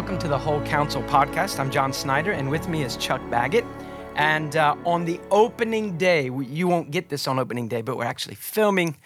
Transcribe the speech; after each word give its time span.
welcome 0.00 0.18
to 0.18 0.28
the 0.28 0.38
Whole 0.38 0.62
Counsel 0.62 1.02
podcast. 1.02 1.58
I'm 1.58 1.70
John 1.70 1.92
Snyder, 1.92 2.32
and 2.32 2.48
with 2.48 2.70
me 2.70 2.84
is 2.84 2.96
Chuck 2.96 3.20
Baggett. 3.28 3.66
And 4.16 4.56
uh, 4.56 4.74
on 4.86 5.04
the 5.04 5.20
opening 5.30 5.98
day, 5.98 6.30
we, 6.30 6.46
you 6.46 6.68
won't 6.68 6.90
get 6.90 7.10
this 7.10 7.28
on 7.28 7.38
opening 7.38 7.68
day, 7.68 7.82
but 7.82 7.98
we're 7.98 8.06
actually 8.06 8.36
filming 8.36 8.96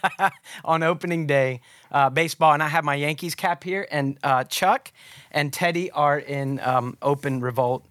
on 0.64 0.82
opening 0.82 1.28
day 1.28 1.60
uh, 1.92 2.10
baseball. 2.10 2.52
And 2.52 2.64
I 2.64 2.66
have 2.66 2.82
my 2.82 2.96
Yankees 2.96 3.36
cap 3.36 3.62
here, 3.62 3.86
and 3.92 4.18
uh, 4.24 4.42
Chuck 4.42 4.90
and 5.30 5.52
Teddy 5.52 5.92
are 5.92 6.18
in 6.18 6.58
um, 6.64 6.98
open 7.00 7.38
revolt. 7.38 7.84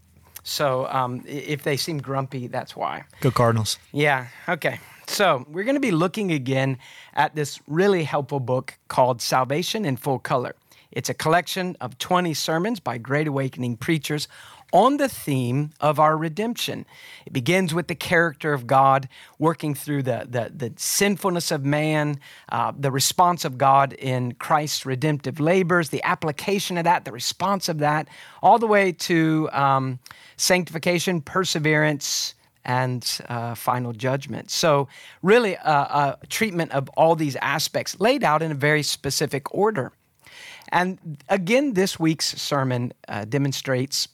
So 0.43 0.85
um, 0.87 1.23
if 1.25 1.63
they 1.63 1.77
seem 1.77 1.99
grumpy, 1.99 2.47
that's 2.47 2.75
why. 2.75 3.05
Go 3.21 3.31
Cardinals. 3.31 3.79
Yeah, 3.93 4.27
okay. 4.49 4.81
So 5.07 5.45
we're 5.49 5.63
going 5.63 5.75
to 5.75 5.79
be 5.79 5.91
looking 5.91 6.33
again 6.33 6.77
at 7.13 7.35
this 7.35 7.61
really 7.67 8.03
helpful 8.03 8.41
book 8.41 8.73
called 8.89 9.21
Salvation 9.21 9.85
in 9.85 9.95
Full 9.95 10.19
Color. 10.19 10.55
It's 10.93 11.09
a 11.09 11.13
collection 11.13 11.75
of 11.81 11.97
20 11.97 12.33
sermons 12.35 12.79
by 12.79 12.99
Great 12.99 13.27
Awakening 13.27 13.77
preachers 13.77 14.27
on 14.71 14.97
the 14.97 15.09
theme 15.09 15.71
of 15.79 15.99
our 15.99 16.15
redemption. 16.17 16.85
It 17.25 17.33
begins 17.33 17.73
with 17.73 17.87
the 17.87 17.95
character 17.95 18.53
of 18.53 18.65
God, 18.67 19.07
working 19.37 19.75
through 19.75 20.03
the, 20.03 20.27
the, 20.29 20.51
the 20.53 20.73
sinfulness 20.77 21.51
of 21.51 21.63
man, 21.63 22.19
uh, 22.49 22.73
the 22.77 22.91
response 22.91 23.43
of 23.45 23.57
God 23.57 23.93
in 23.93 24.33
Christ's 24.33 24.85
redemptive 24.85 25.39
labors, 25.39 25.89
the 25.89 26.03
application 26.03 26.77
of 26.77 26.83
that, 26.85 27.05
the 27.05 27.11
response 27.11 27.69
of 27.69 27.79
that, 27.79 28.07
all 28.41 28.57
the 28.59 28.67
way 28.67 28.91
to 28.91 29.49
um, 29.51 29.99
sanctification, 30.37 31.21
perseverance, 31.21 32.35
and 32.65 33.19
uh, 33.29 33.55
final 33.55 33.93
judgment. 33.93 34.49
So, 34.49 34.87
really, 35.21 35.57
uh, 35.57 36.15
a 36.21 36.27
treatment 36.27 36.71
of 36.71 36.87
all 36.89 37.15
these 37.15 37.35
aspects 37.37 37.99
laid 37.99 38.23
out 38.23 38.41
in 38.41 38.51
a 38.51 38.55
very 38.55 38.83
specific 38.83 39.53
order. 39.53 39.91
And 40.69 41.23
again, 41.29 41.73
this 41.73 41.99
week's 41.99 42.39
sermon 42.41 42.93
uh, 43.07 43.25
demonstrates 43.25 44.07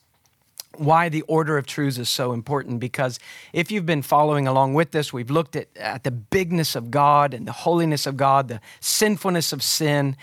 why 0.76 1.08
the 1.08 1.22
order 1.22 1.58
of 1.58 1.66
truths 1.66 1.98
is 1.98 2.08
so 2.08 2.32
important 2.32 2.80
because 2.80 3.18
if 3.52 3.70
you've 3.70 3.86
been 3.86 4.02
following 4.02 4.46
along 4.46 4.74
with 4.74 4.92
this, 4.92 5.12
we've 5.12 5.30
looked 5.30 5.56
at, 5.56 5.68
at 5.76 6.04
the 6.04 6.10
bigness 6.10 6.76
of 6.76 6.90
God 6.90 7.34
and 7.34 7.46
the 7.46 7.52
holiness 7.52 8.06
of 8.06 8.16
God, 8.16 8.48
the 8.48 8.60
sinfulness 8.80 9.52
of 9.52 9.62
sin. 9.62 10.16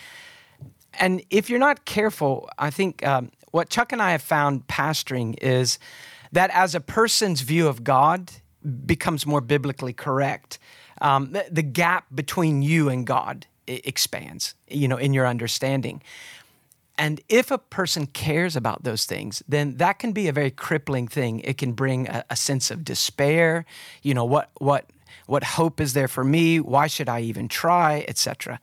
And 0.99 1.21
if 1.29 1.49
you're 1.49 1.59
not 1.59 1.85
careful, 1.85 2.49
I 2.57 2.69
think 2.69 3.05
um, 3.05 3.31
what 3.51 3.69
Chuck 3.69 3.91
and 3.91 4.01
I 4.01 4.11
have 4.11 4.21
found 4.21 4.67
pastoring 4.67 5.35
is 5.41 5.79
that 6.31 6.49
as 6.51 6.75
a 6.75 6.79
person's 6.79 7.41
view 7.41 7.67
of 7.67 7.83
God 7.83 8.31
becomes 8.85 9.25
more 9.25 9.41
biblically 9.41 9.93
correct, 9.93 10.59
um, 11.01 11.31
the, 11.33 11.45
the 11.51 11.61
gap 11.61 12.05
between 12.13 12.61
you 12.61 12.89
and 12.89 13.05
God 13.05 13.45
expands, 13.67 14.55
you 14.67 14.87
know, 14.87 14.97
in 14.97 15.13
your 15.13 15.27
understanding. 15.27 16.01
And 16.97 17.21
if 17.29 17.51
a 17.51 17.59
person 17.59 18.07
cares 18.07 18.55
about 18.55 18.83
those 18.83 19.05
things, 19.05 19.43
then 19.47 19.77
that 19.77 19.99
can 19.99 20.13
be 20.13 20.27
a 20.27 20.33
very 20.33 20.49
crippling 20.49 21.07
thing. 21.07 21.41
It 21.41 21.57
can 21.57 21.73
bring 21.73 22.07
a, 22.07 22.25
a, 22.29 22.35
sense 22.35 22.71
of 22.71 22.83
despair. 22.83 23.65
You 24.01 24.15
know, 24.15 24.25
what 24.25 24.49
what 24.57 24.89
what 25.27 25.43
hope 25.43 25.79
is 25.79 25.93
there 25.93 26.07
for 26.07 26.23
me? 26.23 26.59
Why 26.59 26.87
should 26.87 27.07
I 27.07 27.21
even 27.21 27.47
try, 27.47 28.03
etc. 28.07 28.59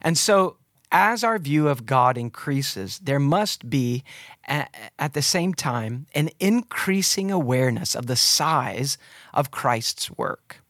And 0.00 0.18
so 0.18 0.56
as 0.90 1.24
our 1.24 1.38
view 1.38 1.68
of 1.68 1.86
God 1.86 2.18
increases, 2.18 2.98
there 2.98 3.18
must 3.18 3.70
be 3.70 4.04
at 4.46 5.14
the 5.14 5.22
same 5.22 5.54
time 5.54 6.06
an 6.14 6.30
increasing 6.38 7.30
awareness 7.30 7.94
of 7.94 8.06
the 8.06 8.16
size 8.16 8.98
of 9.32 9.50
Christ's 9.50 10.10
work. 10.10 10.61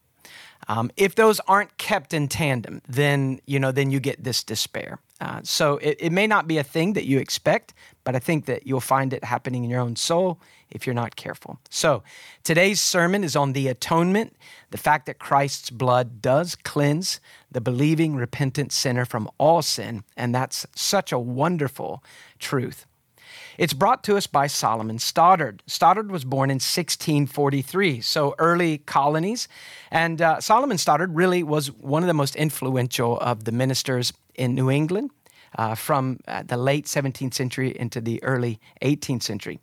Um, 0.68 0.90
if 0.96 1.14
those 1.14 1.40
aren't 1.40 1.76
kept 1.78 2.14
in 2.14 2.28
tandem, 2.28 2.82
then 2.88 3.40
you 3.46 3.58
know 3.58 3.72
then 3.72 3.90
you 3.90 4.00
get 4.00 4.22
this 4.24 4.44
despair. 4.44 4.98
Uh, 5.20 5.40
so 5.44 5.76
it, 5.76 5.96
it 6.00 6.10
may 6.10 6.26
not 6.26 6.48
be 6.48 6.58
a 6.58 6.64
thing 6.64 6.94
that 6.94 7.04
you 7.04 7.18
expect, 7.18 7.74
but 8.02 8.16
I 8.16 8.18
think 8.18 8.46
that 8.46 8.66
you'll 8.66 8.80
find 8.80 9.12
it 9.12 9.22
happening 9.22 9.62
in 9.62 9.70
your 9.70 9.80
own 9.80 9.94
soul 9.94 10.40
if 10.68 10.84
you're 10.84 10.94
not 10.94 11.14
careful. 11.14 11.60
So 11.70 12.02
today's 12.42 12.80
sermon 12.80 13.22
is 13.22 13.36
on 13.36 13.52
the 13.52 13.68
atonement, 13.68 14.34
the 14.70 14.78
fact 14.78 15.06
that 15.06 15.20
Christ's 15.20 15.70
blood 15.70 16.20
does 16.20 16.56
cleanse 16.56 17.20
the 17.52 17.60
believing, 17.60 18.16
repentant 18.16 18.72
sinner 18.72 19.04
from 19.04 19.30
all 19.38 19.62
sin, 19.62 20.02
and 20.16 20.34
that's 20.34 20.66
such 20.74 21.12
a 21.12 21.18
wonderful 21.18 22.02
truth. 22.40 22.86
It's 23.62 23.74
brought 23.74 24.02
to 24.04 24.16
us 24.16 24.26
by 24.26 24.48
Solomon 24.48 24.98
Stoddard. 24.98 25.62
Stoddard 25.68 26.10
was 26.10 26.24
born 26.24 26.50
in 26.50 26.56
1643, 26.56 28.00
so 28.00 28.34
early 28.40 28.78
colonies. 28.78 29.46
And 29.92 30.20
uh, 30.20 30.40
Solomon 30.40 30.78
Stoddard 30.78 31.14
really 31.14 31.44
was 31.44 31.70
one 31.70 32.02
of 32.02 32.08
the 32.08 32.12
most 32.12 32.34
influential 32.34 33.20
of 33.20 33.44
the 33.44 33.52
ministers 33.52 34.12
in 34.34 34.56
New 34.56 34.68
England 34.68 35.12
uh, 35.56 35.76
from 35.76 36.18
uh, 36.26 36.42
the 36.42 36.56
late 36.56 36.86
17th 36.86 37.34
century 37.34 37.72
into 37.78 38.00
the 38.00 38.20
early 38.24 38.58
18th 38.82 39.22
century. 39.22 39.60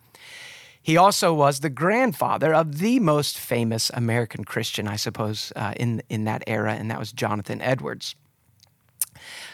He 0.81 0.95
also 0.95 1.33
was 1.33 1.59
the 1.59 1.69
grandfather 1.69 2.53
of 2.53 2.77
the 2.77 3.01
most 3.01 3.37
famous 3.37 3.91
American 3.93 4.45
Christian, 4.45 4.87
I 4.87 4.95
suppose, 4.95 5.51
uh, 5.57 5.73
in, 5.75 6.01
in 6.07 6.23
that 6.23 6.45
era, 6.47 6.73
and 6.73 6.89
that 6.89 6.99
was 6.99 7.11
Jonathan 7.11 7.61
Edwards. 7.61 8.16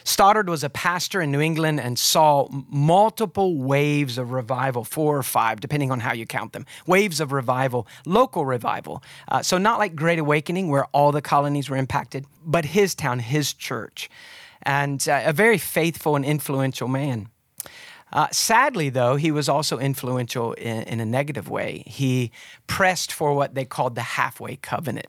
Stoddard 0.06 0.48
was 0.48 0.64
a 0.64 0.70
pastor 0.70 1.20
in 1.20 1.32
New 1.32 1.42
England 1.42 1.80
and 1.80 1.98
saw 1.98 2.48
multiple 2.70 3.58
waves 3.58 4.20
of 4.20 4.32
revival, 4.32 4.84
four 4.84 5.18
or 5.18 5.24
five, 5.24 5.60
depending 5.60 5.92
on 5.92 6.00
how 6.00 6.14
you 6.14 6.28
count 6.28 6.54
them. 6.54 6.66
Waves 6.86 7.20
of 7.20 7.32
revival, 7.32 7.88
local 8.06 8.46
revival. 8.46 9.04
Uh, 9.28 9.42
so, 9.42 9.58
not 9.58 9.80
like 9.80 9.96
Great 9.96 10.20
Awakening, 10.20 10.70
where 10.70 10.86
all 10.94 11.12
the 11.12 11.24
colonies 11.24 11.70
were 11.70 11.76
impacted, 11.76 12.26
but 12.46 12.66
his 12.66 12.94
town, 12.94 13.18
his 13.18 13.52
church. 13.52 14.10
And 14.62 15.08
uh, 15.10 15.24
a 15.26 15.34
very 15.34 15.58
faithful 15.58 16.16
and 16.16 16.24
influential 16.24 16.88
man. 16.88 17.30
Uh, 18.14 18.28
sadly, 18.32 18.90
though, 18.90 19.16
he 19.16 19.32
was 19.32 19.50
also 19.50 19.80
influential 19.80 20.54
in, 20.54 20.84
in 20.84 21.00
a 21.00 21.06
negative 21.06 21.50
way. 21.50 21.84
He 21.88 22.32
pressed 22.68 23.12
for 23.12 23.34
what 23.34 23.56
they 23.56 23.66
called 23.66 23.96
the 23.96 24.02
halfway 24.02 24.56
covenant. 24.56 25.08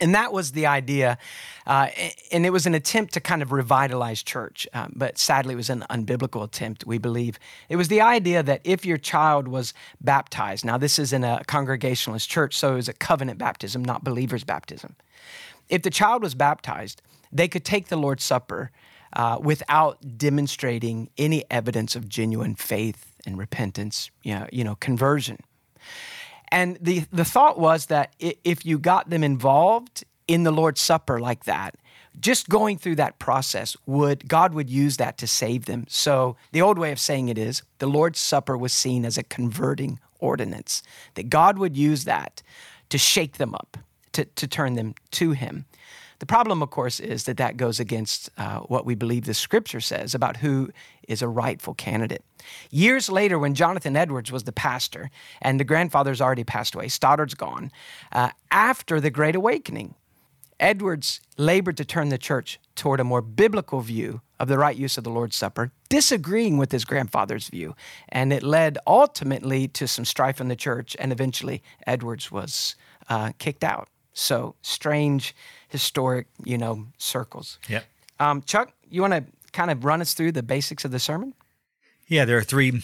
And 0.00 0.14
that 0.14 0.32
was 0.32 0.52
the 0.52 0.66
idea. 0.66 1.18
Uh, 1.66 1.88
and 2.30 2.46
it 2.46 2.50
was 2.50 2.66
an 2.66 2.74
attempt 2.74 3.14
to 3.14 3.20
kind 3.20 3.42
of 3.42 3.52
revitalize 3.52 4.22
church, 4.22 4.66
um, 4.72 4.92
but 4.94 5.18
sadly, 5.18 5.54
it 5.54 5.56
was 5.56 5.70
an 5.70 5.84
unbiblical 5.90 6.44
attempt, 6.44 6.86
we 6.86 6.98
believe. 6.98 7.38
It 7.68 7.76
was 7.76 7.88
the 7.88 8.00
idea 8.00 8.42
that 8.42 8.60
if 8.64 8.86
your 8.86 8.98
child 8.98 9.48
was 9.48 9.74
baptized, 10.00 10.64
now 10.64 10.78
this 10.78 10.98
is 10.98 11.12
in 11.12 11.24
a 11.24 11.42
congregationalist 11.46 12.28
church, 12.28 12.56
so 12.56 12.72
it 12.72 12.76
was 12.76 12.88
a 12.88 12.92
covenant 12.92 13.38
baptism, 13.38 13.84
not 13.84 14.04
believer's 14.04 14.44
baptism. 14.44 14.96
If 15.68 15.82
the 15.82 15.90
child 15.90 16.22
was 16.22 16.34
baptized, 16.34 17.02
they 17.32 17.48
could 17.48 17.64
take 17.64 17.88
the 17.88 17.96
Lord's 17.96 18.22
Supper 18.22 18.70
uh, 19.12 19.38
without 19.40 20.18
demonstrating 20.18 21.10
any 21.18 21.44
evidence 21.50 21.96
of 21.96 22.08
genuine 22.08 22.54
faith 22.54 23.12
and 23.26 23.38
repentance, 23.38 24.10
you 24.22 24.34
know, 24.34 24.46
you 24.52 24.62
know 24.62 24.76
conversion. 24.76 25.38
And 26.48 26.78
the, 26.80 27.04
the 27.12 27.24
thought 27.24 27.58
was 27.58 27.86
that 27.86 28.14
if 28.18 28.64
you 28.64 28.78
got 28.78 29.10
them 29.10 29.24
involved 29.24 30.04
in 30.28 30.42
the 30.44 30.50
Lord's 30.50 30.80
Supper 30.80 31.18
like 31.18 31.44
that, 31.44 31.76
just 32.18 32.48
going 32.48 32.78
through 32.78 32.96
that 32.96 33.18
process 33.18 33.76
would 33.84 34.26
God 34.28 34.54
would 34.54 34.70
use 34.70 34.96
that 34.96 35.18
to 35.18 35.26
save 35.26 35.66
them. 35.66 35.84
So 35.88 36.36
the 36.52 36.62
old 36.62 36.78
way 36.78 36.92
of 36.92 36.98
saying 36.98 37.28
it 37.28 37.38
is 37.38 37.62
the 37.78 37.86
Lord's 37.86 38.18
Supper 38.18 38.56
was 38.56 38.72
seen 38.72 39.04
as 39.04 39.18
a 39.18 39.22
converting 39.22 39.98
ordinance, 40.18 40.82
that 41.14 41.28
God 41.28 41.58
would 41.58 41.76
use 41.76 42.04
that 42.04 42.42
to 42.88 42.98
shake 42.98 43.36
them 43.36 43.54
up, 43.54 43.76
to, 44.12 44.24
to 44.24 44.46
turn 44.46 44.74
them 44.74 44.94
to 45.12 45.32
Him. 45.32 45.66
The 46.18 46.26
problem, 46.26 46.62
of 46.62 46.70
course, 46.70 46.98
is 46.98 47.24
that 47.24 47.36
that 47.36 47.56
goes 47.56 47.78
against 47.78 48.30
uh, 48.38 48.60
what 48.60 48.86
we 48.86 48.94
believe 48.94 49.26
the 49.26 49.34
scripture 49.34 49.80
says 49.80 50.14
about 50.14 50.38
who 50.38 50.70
is 51.06 51.20
a 51.20 51.28
rightful 51.28 51.74
candidate. 51.74 52.24
Years 52.70 53.10
later, 53.10 53.38
when 53.38 53.54
Jonathan 53.54 53.96
Edwards 53.96 54.32
was 54.32 54.44
the 54.44 54.52
pastor 54.52 55.10
and 55.42 55.60
the 55.60 55.64
grandfather's 55.64 56.20
already 56.20 56.44
passed 56.44 56.74
away, 56.74 56.88
Stoddard's 56.88 57.34
gone, 57.34 57.70
uh, 58.12 58.30
after 58.50 59.00
the 59.00 59.10
Great 59.10 59.36
Awakening, 59.36 59.94
Edwards 60.58 61.20
labored 61.36 61.76
to 61.76 61.84
turn 61.84 62.08
the 62.08 62.18
church 62.18 62.58
toward 62.74 62.98
a 62.98 63.04
more 63.04 63.20
biblical 63.20 63.80
view 63.80 64.22
of 64.38 64.48
the 64.48 64.58
right 64.58 64.76
use 64.76 64.96
of 64.96 65.04
the 65.04 65.10
Lord's 65.10 65.36
Supper, 65.36 65.70
disagreeing 65.88 66.56
with 66.56 66.72
his 66.72 66.84
grandfather's 66.84 67.48
view. 67.48 67.74
And 68.08 68.32
it 68.32 68.42
led 68.42 68.78
ultimately 68.86 69.68
to 69.68 69.86
some 69.86 70.04
strife 70.04 70.40
in 70.40 70.48
the 70.48 70.56
church, 70.56 70.96
and 70.98 71.12
eventually 71.12 71.62
Edwards 71.86 72.30
was 72.32 72.74
uh, 73.08 73.32
kicked 73.38 73.64
out. 73.64 73.88
So 74.18 74.54
strange 74.62 75.36
historic, 75.68 76.26
you 76.42 76.56
know, 76.56 76.86
circles. 76.96 77.58
Yeah. 77.68 77.82
Um, 78.18 78.40
Chuck, 78.42 78.72
you 78.88 79.02
want 79.02 79.12
to 79.12 79.24
kind 79.52 79.70
of 79.70 79.84
run 79.84 80.00
us 80.00 80.14
through 80.14 80.32
the 80.32 80.42
basics 80.42 80.86
of 80.86 80.90
the 80.90 80.98
sermon? 80.98 81.34
Yeah, 82.08 82.24
there 82.24 82.38
are 82.38 82.42
three 82.42 82.82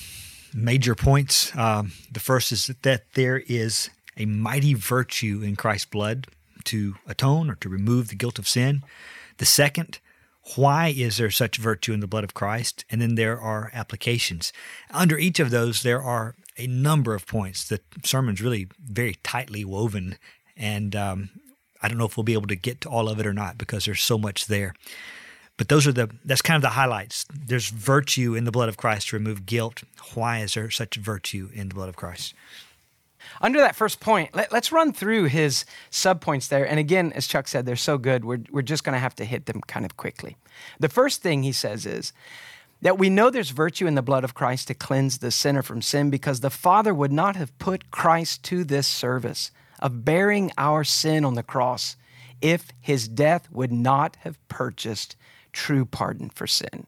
major 0.53 0.95
points. 0.95 1.57
Um, 1.57 1.93
the 2.11 2.21
first 2.21 2.53
is 2.53 2.67
that 2.83 3.05
there 3.15 3.43
is 3.47 3.89
a 4.19 4.27
mighty 4.27 4.75
virtue 4.75 5.41
in 5.43 5.57
Christ's 5.57 5.87
blood 5.87 6.27
to 6.65 6.97
atone 7.09 7.49
or 7.49 7.55
to 7.57 7.69
remove 7.71 8.09
the 8.09 8.15
guilt 8.15 8.39
of 8.39 8.47
sin. 8.47 8.83
The 9.39 9.47
second, 9.47 10.01
why 10.55 10.89
is 10.89 11.17
there 11.17 11.31
such 11.31 11.57
virtue 11.57 11.95
in 11.95 12.01
the 12.01 12.07
blood 12.07 12.25
of 12.25 12.35
Christ? 12.35 12.85
And 12.91 13.01
then 13.01 13.15
there 13.15 13.41
are 13.41 13.71
applications. 13.73 14.53
Under 14.91 15.17
each 15.17 15.41
of 15.41 15.51
those, 15.51 15.83
there 15.83 16.03
are 16.03 16.35
a 16.59 16.67
number 16.67 17.15
of 17.15 17.27
points. 17.27 17.67
The 17.67 17.81
sermon's 18.05 18.43
really 18.43 18.69
very 18.79 19.17
tightly 19.23 19.65
woven, 19.65 20.19
and 20.57 20.95
um, 20.97 21.31
I 21.83 21.89
don't 21.89 21.99
know 21.99 22.07
if 22.07 22.17
we'll 22.17 22.25
be 22.25 22.35
able 22.35 22.47
to 22.49 22.57
get 22.57 22.81
to 22.83 22.89
all 22.89 23.09
of 23.09 23.19
it 23.19 23.27
or 23.27 23.33
not 23.33 23.59
because 23.59 23.85
there's 23.85 24.03
so 24.03 24.19
much 24.19 24.47
there. 24.47 24.75
But 25.57 25.69
those 25.69 25.87
are 25.87 25.93
the 25.93 26.11
that's 26.25 26.43
kind 26.43 26.57
of 26.57 26.63
the 26.63 26.71
highlights. 26.71 27.27
There's 27.33 27.69
virtue 27.69 28.35
in 28.35 28.45
the 28.45 28.51
blood 28.51 28.69
of 28.69 28.77
Christ 28.77 29.09
to 29.09 29.17
remove 29.17 29.47
guilt. 29.47 29.83
Why 30.15 30.41
is 30.41 30.55
there 30.55 30.71
such 30.71 30.97
virtue 30.97 31.51
in 31.53 31.69
the 31.69 31.75
blood 31.75 31.89
of 31.89 31.97
Christ? 31.97 32.35
Under 33.41 33.61
that 33.61 33.77
first 33.77 34.01
point, 34.01 34.35
let, 34.35 34.53
us 34.53 34.73
run 34.73 34.93
through 34.93 35.25
his 35.25 35.65
subpoints 35.91 36.49
there. 36.49 36.69
And 36.69 36.79
again, 36.79 37.13
as 37.13 37.27
Chuck 37.27 37.49
said, 37.49 37.67
they're 37.67 37.77
so 37.77 37.97
good, 37.97 38.25
we're, 38.25 38.41
we're 38.51 38.63
just 38.63 38.85
going 38.85 38.95
to 38.95 38.99
have 38.99 39.15
to 39.17 39.25
hit 39.25 39.47
them 39.47 39.61
kind 39.67 39.85
of 39.85 39.97
quickly. 39.97 40.37
The 40.81 40.89
first 40.89 41.23
thing 41.23 41.43
he 41.43 41.53
says 41.53 41.87
is 41.87 42.13
that 42.81 42.99
we 42.99 43.09
know 43.09 43.31
there's 43.31 43.51
virtue 43.51 43.87
in 43.87 43.95
the 43.95 44.03
blood 44.03 44.25
of 44.25 44.35
Christ 44.35 44.69
to 44.69 44.75
cleanse 44.75 45.19
the 45.19 45.31
sinner 45.31 45.63
from 45.63 45.83
sin 45.83 46.11
because 46.11 46.41
the 46.41 46.51
Father 46.51 46.93
would 46.93 47.13
not 47.13 47.37
have 47.37 47.57
put 47.59 47.91
Christ 47.91 48.43
to 48.45 48.65
this 48.65 48.89
service 48.89 49.51
of 49.83 50.05
bearing 50.05 50.51
our 50.57 50.85
sin 50.85 51.25
on 51.25 51.35
the 51.35 51.43
cross 51.43 51.97
if 52.41 52.69
his 52.81 53.09
death 53.09 53.51
would 53.51 53.73
not 53.73 54.17
have 54.21 54.39
purchased 54.49 55.17
true 55.53 55.85
pardon 55.85 56.31
for 56.31 56.47
sin. 56.47 56.87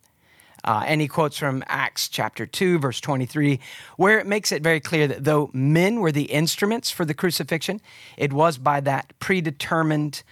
Uh, 0.65 0.83
and 0.87 1.03
he 1.03 1.09
quotes 1.09 1.37
from 1.37 1.63
Acts 1.67 2.09
chapter 2.09 2.47
2, 2.47 2.79
verse 2.79 2.99
23, 3.01 3.61
where 3.99 4.19
it 4.19 4.27
makes 4.27 4.51
it 4.51 4.63
very 4.63 4.81
clear 4.81 5.07
that 5.07 5.25
though 5.25 5.51
men 5.53 6.01
were 6.01 6.13
the 6.13 6.25
instruments 6.25 6.91
for 6.91 7.05
the 7.05 7.13
crucifixion, 7.13 7.83
it 8.17 8.33
was 8.33 8.57
by 8.57 8.81
that 8.81 9.13
predetermined 9.19 10.23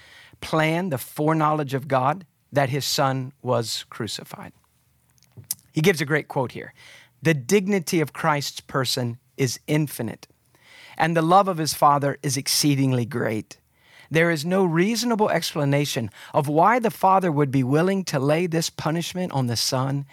plan, 0.41 0.89
the 0.89 0.97
foreknowledge 0.97 1.75
of 1.75 1.87
God, 1.87 2.25
that 2.51 2.71
his 2.71 2.87
son 2.87 3.33
was 3.43 3.85
crucified. 3.91 4.53
He 5.73 5.83
gives 5.83 6.01
a 6.01 6.07
great 6.07 6.29
quote 6.29 6.53
here 6.53 6.73
The 7.23 7.35
dignity 7.35 8.01
of 8.01 8.15
Christ's 8.15 8.61
person 8.61 9.19
is 9.37 9.61
infinite, 9.67 10.29
and 11.03 11.17
the 11.17 11.21
love 11.21 11.49
of 11.49 11.59
his 11.59 11.75
Father 11.75 12.17
is 12.23 12.37
exceedingly 12.37 13.05
great. 13.05 13.59
There 14.09 14.31
is 14.31 14.45
no 14.45 14.65
reasonable 14.65 15.31
explanation 15.31 16.11
of 16.33 16.47
why 16.47 16.79
the 16.79 16.93
Father 16.93 17.33
would 17.33 17.51
be 17.51 17.65
willing 17.65 18.05
to 18.05 18.21
lay 18.21 18.47
this 18.47 18.71
punishment 18.71 19.33
on 19.33 19.49
the 19.49 19.57
Son 19.57 20.07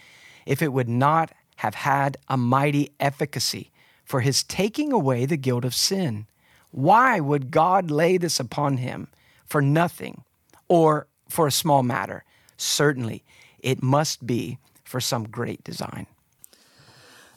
if 0.48 0.64
it 0.64 0.74
would 0.74 0.90
not 0.90 1.32
have 1.58 1.76
had 1.76 2.18
a 2.28 2.38
mighty 2.38 2.90
efficacy 3.00 3.70
for 4.04 4.22
his 4.22 4.42
taking 4.42 4.92
away 4.92 5.28
the 5.28 5.38
guilt 5.38 5.64
of 5.64 5.76
sin. 5.76 6.26
Why 6.72 7.20
would 7.20 7.52
God 7.52 7.92
lay 7.92 8.18
this 8.18 8.40
upon 8.40 8.78
him 8.78 9.10
for 9.46 9.62
nothing 9.62 10.24
or 10.68 11.06
for 11.28 11.46
a 11.46 11.52
small 11.52 11.84
matter? 11.84 12.24
Certainly, 12.58 13.24
it 13.60 13.84
must 13.84 14.26
be 14.26 14.58
for 14.84 15.00
some 15.00 15.26
great 15.26 15.64
design. 15.64 16.08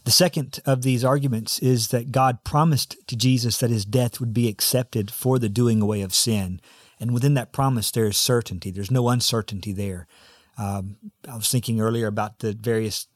The 0.04 0.10
second 0.10 0.60
of 0.66 0.82
these 0.82 1.04
arguments 1.04 1.58
is 1.60 1.88
that 1.88 2.10
God 2.10 2.42
promised 2.44 2.96
to 3.06 3.16
Jesus 3.16 3.58
that 3.58 3.70
his 3.70 3.84
death 3.84 4.18
would 4.18 4.34
be 4.34 4.48
accepted 4.48 5.10
for 5.10 5.38
the 5.38 5.48
doing 5.48 5.80
away 5.80 6.02
of 6.02 6.14
sin. 6.14 6.60
And 6.98 7.12
within 7.12 7.34
that 7.34 7.52
promise, 7.52 7.90
there 7.90 8.06
is 8.06 8.16
certainty. 8.16 8.70
There's 8.70 8.90
no 8.90 9.08
uncertainty 9.08 9.72
there. 9.72 10.06
Um, 10.58 10.96
I 11.28 11.36
was 11.36 11.50
thinking 11.50 11.80
earlier 11.80 12.06
about 12.06 12.40
the 12.40 12.52
various 12.52 13.06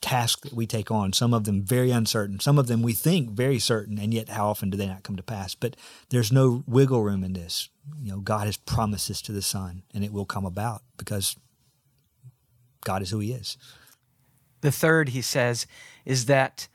tasks 0.00 0.42
that 0.42 0.52
we 0.52 0.66
take 0.66 0.90
on, 0.90 1.12
some 1.12 1.32
of 1.32 1.44
them 1.44 1.62
very 1.62 1.90
uncertain, 1.90 2.40
some 2.40 2.58
of 2.58 2.66
them 2.66 2.82
we 2.82 2.92
think 2.92 3.30
very 3.30 3.58
certain, 3.58 3.98
and 3.98 4.12
yet 4.12 4.28
how 4.28 4.48
often 4.48 4.68
do 4.68 4.76
they 4.76 4.86
not 4.86 5.04
come 5.04 5.16
to 5.16 5.22
pass? 5.22 5.54
But 5.54 5.76
there's 6.10 6.32
no 6.32 6.64
wiggle 6.66 7.02
room 7.02 7.22
in 7.22 7.32
this. 7.32 7.68
You 8.00 8.12
know, 8.12 8.18
God 8.18 8.46
has 8.46 8.56
promised 8.56 9.08
this 9.08 9.22
to 9.22 9.32
the 9.32 9.42
Son, 9.42 9.82
and 9.94 10.04
it 10.04 10.12
will 10.12 10.24
come 10.24 10.44
about 10.44 10.82
because 10.98 11.36
God 12.84 13.00
is 13.00 13.10
who 13.10 13.20
He 13.20 13.32
is. 13.32 13.56
The 14.62 14.72
third, 14.72 15.10
he 15.10 15.22
says, 15.22 15.66
is 16.04 16.26
that 16.26 16.66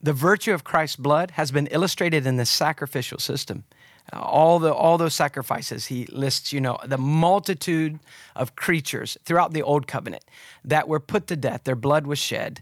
the 0.00 0.12
virtue 0.12 0.52
of 0.52 0.64
Christ's 0.64 0.96
blood 0.96 1.32
has 1.32 1.52
been 1.52 1.68
illustrated 1.68 2.26
in 2.26 2.36
the 2.36 2.46
sacrificial 2.46 3.18
system. 3.18 3.64
Uh, 4.12 4.20
all 4.20 4.58
the 4.58 4.72
all 4.74 4.98
those 4.98 5.14
sacrifices 5.14 5.86
he 5.86 6.06
lists, 6.06 6.52
you 6.52 6.60
know, 6.60 6.76
the 6.84 6.98
multitude 6.98 8.00
of 8.34 8.56
creatures 8.56 9.16
throughout 9.24 9.52
the 9.52 9.62
old 9.62 9.86
covenant 9.86 10.24
that 10.64 10.88
were 10.88 10.98
put 10.98 11.28
to 11.28 11.36
death, 11.36 11.62
their 11.62 11.76
blood 11.76 12.06
was 12.06 12.18
shed 12.18 12.60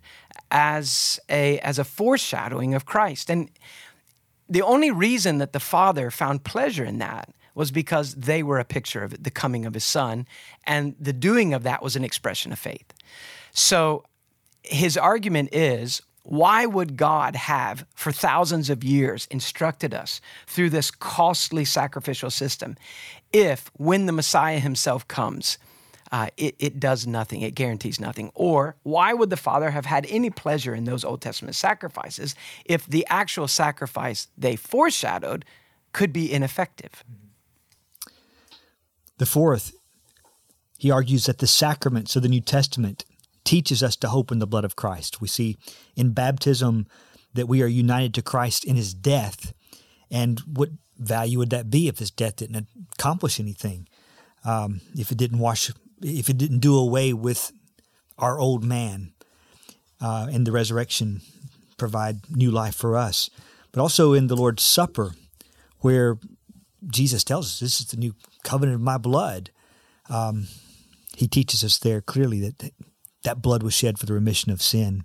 as 0.50 1.18
a 1.30 1.58
as 1.60 1.78
a 1.78 1.84
foreshadowing 1.84 2.74
of 2.74 2.84
Christ. 2.84 3.30
And 3.30 3.50
the 4.50 4.62
only 4.62 4.90
reason 4.90 5.38
that 5.38 5.54
the 5.54 5.60
Father 5.60 6.10
found 6.10 6.44
pleasure 6.44 6.84
in 6.84 6.98
that 6.98 7.30
was 7.54 7.70
because 7.70 8.14
they 8.14 8.42
were 8.42 8.58
a 8.58 8.64
picture 8.64 9.02
of 9.02 9.22
the 9.22 9.30
coming 9.30 9.64
of 9.64 9.74
his 9.74 9.84
son, 9.84 10.26
and 10.64 10.94
the 11.00 11.12
doing 11.12 11.54
of 11.54 11.62
that 11.62 11.82
was 11.82 11.96
an 11.96 12.04
expression 12.04 12.52
of 12.52 12.58
faith. 12.58 12.92
So 13.52 14.04
his 14.62 14.96
argument 14.96 15.50
is 15.52 16.02
why 16.22 16.66
would 16.66 16.96
God 16.96 17.34
have, 17.34 17.86
for 17.94 18.12
thousands 18.12 18.70
of 18.70 18.84
years, 18.84 19.26
instructed 19.30 19.94
us 19.94 20.20
through 20.46 20.70
this 20.70 20.90
costly 20.90 21.64
sacrificial 21.64 22.30
system 22.30 22.76
if, 23.32 23.70
when 23.74 24.06
the 24.06 24.12
Messiah 24.12 24.58
himself 24.58 25.08
comes, 25.08 25.58
uh, 26.12 26.28
it, 26.36 26.56
it 26.58 26.80
does 26.80 27.06
nothing, 27.06 27.40
it 27.40 27.54
guarantees 27.54 28.00
nothing? 28.00 28.30
Or 28.34 28.76
why 28.82 29.14
would 29.14 29.30
the 29.30 29.36
Father 29.36 29.70
have 29.70 29.86
had 29.86 30.06
any 30.08 30.30
pleasure 30.30 30.74
in 30.74 30.84
those 30.84 31.04
Old 31.04 31.20
Testament 31.20 31.56
sacrifices 31.56 32.34
if 32.64 32.86
the 32.86 33.06
actual 33.08 33.48
sacrifice 33.48 34.28
they 34.36 34.56
foreshadowed 34.56 35.44
could 35.92 36.12
be 36.12 36.32
ineffective? 36.32 37.04
The 39.18 39.26
fourth, 39.26 39.72
he 40.78 40.90
argues 40.90 41.26
that 41.26 41.38
the 41.38 41.46
sacraments 41.46 42.16
of 42.16 42.22
the 42.22 42.28
New 42.28 42.40
Testament 42.40 43.04
teaches 43.44 43.82
us 43.82 43.96
to 43.96 44.08
hope 44.08 44.30
in 44.30 44.38
the 44.38 44.46
blood 44.46 44.64
of 44.64 44.76
Christ. 44.76 45.20
We 45.20 45.28
see 45.28 45.56
in 45.96 46.12
baptism 46.12 46.86
that 47.34 47.46
we 47.48 47.62
are 47.62 47.66
united 47.66 48.14
to 48.14 48.22
Christ 48.22 48.64
in 48.64 48.76
his 48.76 48.94
death. 48.94 49.52
And 50.10 50.40
what 50.40 50.70
value 50.98 51.38
would 51.38 51.50
that 51.50 51.70
be 51.70 51.88
if 51.88 51.98
his 51.98 52.10
death 52.10 52.36
didn't 52.36 52.66
accomplish 52.94 53.40
anything? 53.40 53.88
Um, 54.44 54.80
if 54.96 55.10
it 55.10 55.18
didn't 55.18 55.38
wash, 55.38 55.70
if 56.02 56.28
it 56.28 56.38
didn't 56.38 56.58
do 56.58 56.76
away 56.76 57.12
with 57.12 57.52
our 58.18 58.38
old 58.38 58.64
man 58.64 59.12
uh, 60.00 60.28
and 60.30 60.46
the 60.46 60.52
resurrection 60.52 61.20
provide 61.76 62.30
new 62.30 62.50
life 62.50 62.74
for 62.74 62.96
us. 62.96 63.30
But 63.72 63.80
also 63.80 64.12
in 64.12 64.26
the 64.26 64.36
Lord's 64.36 64.62
Supper, 64.62 65.12
where 65.78 66.18
Jesus 66.86 67.24
tells 67.24 67.46
us 67.46 67.60
this 67.60 67.80
is 67.80 67.86
the 67.86 67.96
new 67.96 68.14
covenant 68.42 68.76
of 68.76 68.80
my 68.80 68.98
blood. 68.98 69.50
Um, 70.08 70.48
he 71.16 71.28
teaches 71.28 71.62
us 71.62 71.78
there 71.78 72.00
clearly 72.00 72.40
that 72.40 72.72
that 73.22 73.42
blood 73.42 73.62
was 73.62 73.74
shed 73.74 73.98
for 73.98 74.06
the 74.06 74.14
remission 74.14 74.50
of 74.50 74.62
sin. 74.62 75.04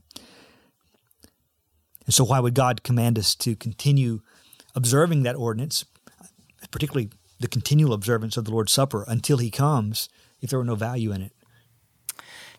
And 2.06 2.14
so, 2.14 2.24
why 2.24 2.40
would 2.40 2.54
God 2.54 2.84
command 2.84 3.18
us 3.18 3.36
to 3.36 3.56
continue 3.56 4.22
observing 4.76 5.24
that 5.24 5.36
ordinance, 5.36 5.86
particularly 6.72 7.10
the 7.40 7.48
continual 7.48 7.94
observance 7.94 8.38
of 8.38 8.45
the 8.45 8.52
Lord's 8.52 8.72
Supper 8.72 9.06
until 9.07 9.38
He 9.38 9.50
comes, 9.50 10.10
if 10.42 10.50
there 10.50 10.60
were 10.60 10.66
no 10.66 10.76
value 10.76 11.12
in 11.12 11.22
it? 11.22 11.34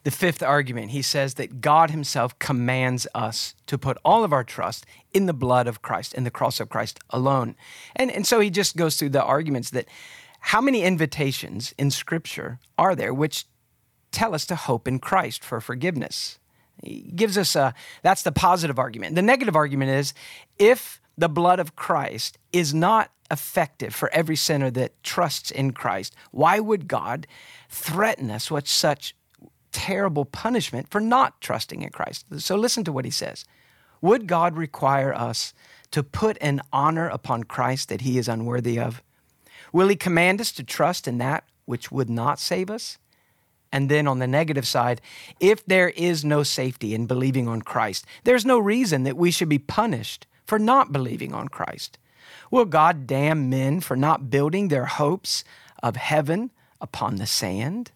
The 0.03 0.11
fifth 0.13 0.41
argument, 0.41 0.93
he 0.93 1.03
says 1.03 1.35
that 1.35 1.61
God 1.61 1.91
Himself 1.91 2.39
commands 2.39 3.09
us 3.13 3.55
to 3.67 3.77
put 3.77 3.99
all 4.05 4.23
of 4.23 4.33
our 4.33 4.45
trust 4.45 4.87
in 5.13 5.27
the 5.27 5.33
blood 5.33 5.67
of 5.67 5.83
Christ, 5.83 6.15
in 6.15 6.23
the 6.23 6.31
cross 6.31 6.61
of 6.61 6.69
Christ 6.69 7.01
alone. 7.11 7.57
And, 7.97 8.11
and 8.13 8.25
so 8.25 8.39
he 8.39 8.49
just 8.49 8.77
goes 8.77 8.97
through 8.97 9.09
the 9.09 9.25
arguments 9.25 9.71
that 9.71 9.89
how 10.39 10.61
many 10.61 10.83
invitations 10.83 11.75
in 11.77 11.91
Scripture 11.91 12.61
are 12.79 12.95
there 12.95 13.13
which 13.13 13.47
tell 14.13 14.35
us 14.35 14.47
to 14.47 14.57
hope 14.57 14.89
in 14.89 14.99
Christ 14.99 15.45
for 15.45 15.61
forgiveness. 15.61 16.39
He 16.83 17.13
gives 17.15 17.39
us 17.39 17.57
a 17.57 17.75
that's 18.03 18.23
the 18.23 18.33
positive 18.33 18.79
argument. 18.79 19.15
The 19.15 19.23
negative 19.23 19.57
argument 19.57 19.91
is 19.91 20.15
if 20.59 21.01
the 21.17 21.29
blood 21.29 21.59
of 21.59 21.77
Christ 21.77 22.39
is 22.53 22.75
not 22.75 23.11
effective 23.31 23.95
for 23.95 24.11
every 24.11 24.37
sinner 24.37 24.71
that 24.71 25.03
trusts 25.03 25.51
in 25.51 25.73
Christ, 25.73 26.15
why 26.31 26.61
would 26.61 26.87
God 26.89 27.27
threaten 27.69 28.31
us 28.31 28.51
with 28.51 28.69
such 28.69 29.15
terrible 29.73 30.25
punishment 30.25 30.89
for 30.91 31.01
not 31.01 31.41
trusting 31.41 31.83
in 31.83 31.91
Christ? 31.91 32.27
So 32.39 32.57
listen 32.57 32.85
to 32.85 32.93
what 32.93 33.05
he 33.05 33.11
says. 33.11 33.45
Would 34.01 34.27
God 34.27 34.57
require 34.57 35.15
us 35.15 35.55
to 35.91 36.03
put 36.03 36.37
an 36.41 36.61
honor 36.73 37.09
upon 37.09 37.45
Christ 37.45 37.89
that 37.89 38.03
he 38.03 38.19
is 38.19 38.29
unworthy 38.29 38.79
of? 38.79 39.03
Will 39.73 39.89
he 39.89 39.97
command 39.97 40.41
us 40.41 40.53
to 40.53 40.63
trust 40.63 41.09
in 41.09 41.19
that 41.19 41.45
which 41.65 41.91
would 41.91 42.11
not 42.11 42.39
save 42.39 42.71
us? 42.71 42.99
And 43.73 43.91
then 43.91 44.07
on 44.07 44.19
the 44.19 44.27
negative 44.27 44.67
side, 44.67 45.01
if 45.41 45.65
there 45.67 45.91
is 45.91 46.25
no 46.25 46.43
safety 46.43 46.95
in 46.95 47.07
believing 47.07 47.49
on 47.49 47.63
Christ, 47.63 48.07
there's 48.25 48.47
no 48.47 48.59
reason 48.59 49.03
that 49.03 49.17
we 49.17 49.31
should 49.31 49.49
be 49.49 49.59
punished 49.59 50.27
for 50.45 50.59
not 50.59 50.93
believing 50.93 51.35
on 51.35 51.49
Christ. 51.49 51.99
Will 52.51 52.65
God 52.65 53.07
damn 53.07 53.51
men 53.51 53.81
for 53.81 53.97
not 53.97 54.31
building 54.31 54.69
their 54.69 54.87
hopes 54.87 55.45
of 55.83 55.97
heaven 55.97 56.53
upon 56.81 57.17
the 57.17 57.27
sand? 57.27 57.91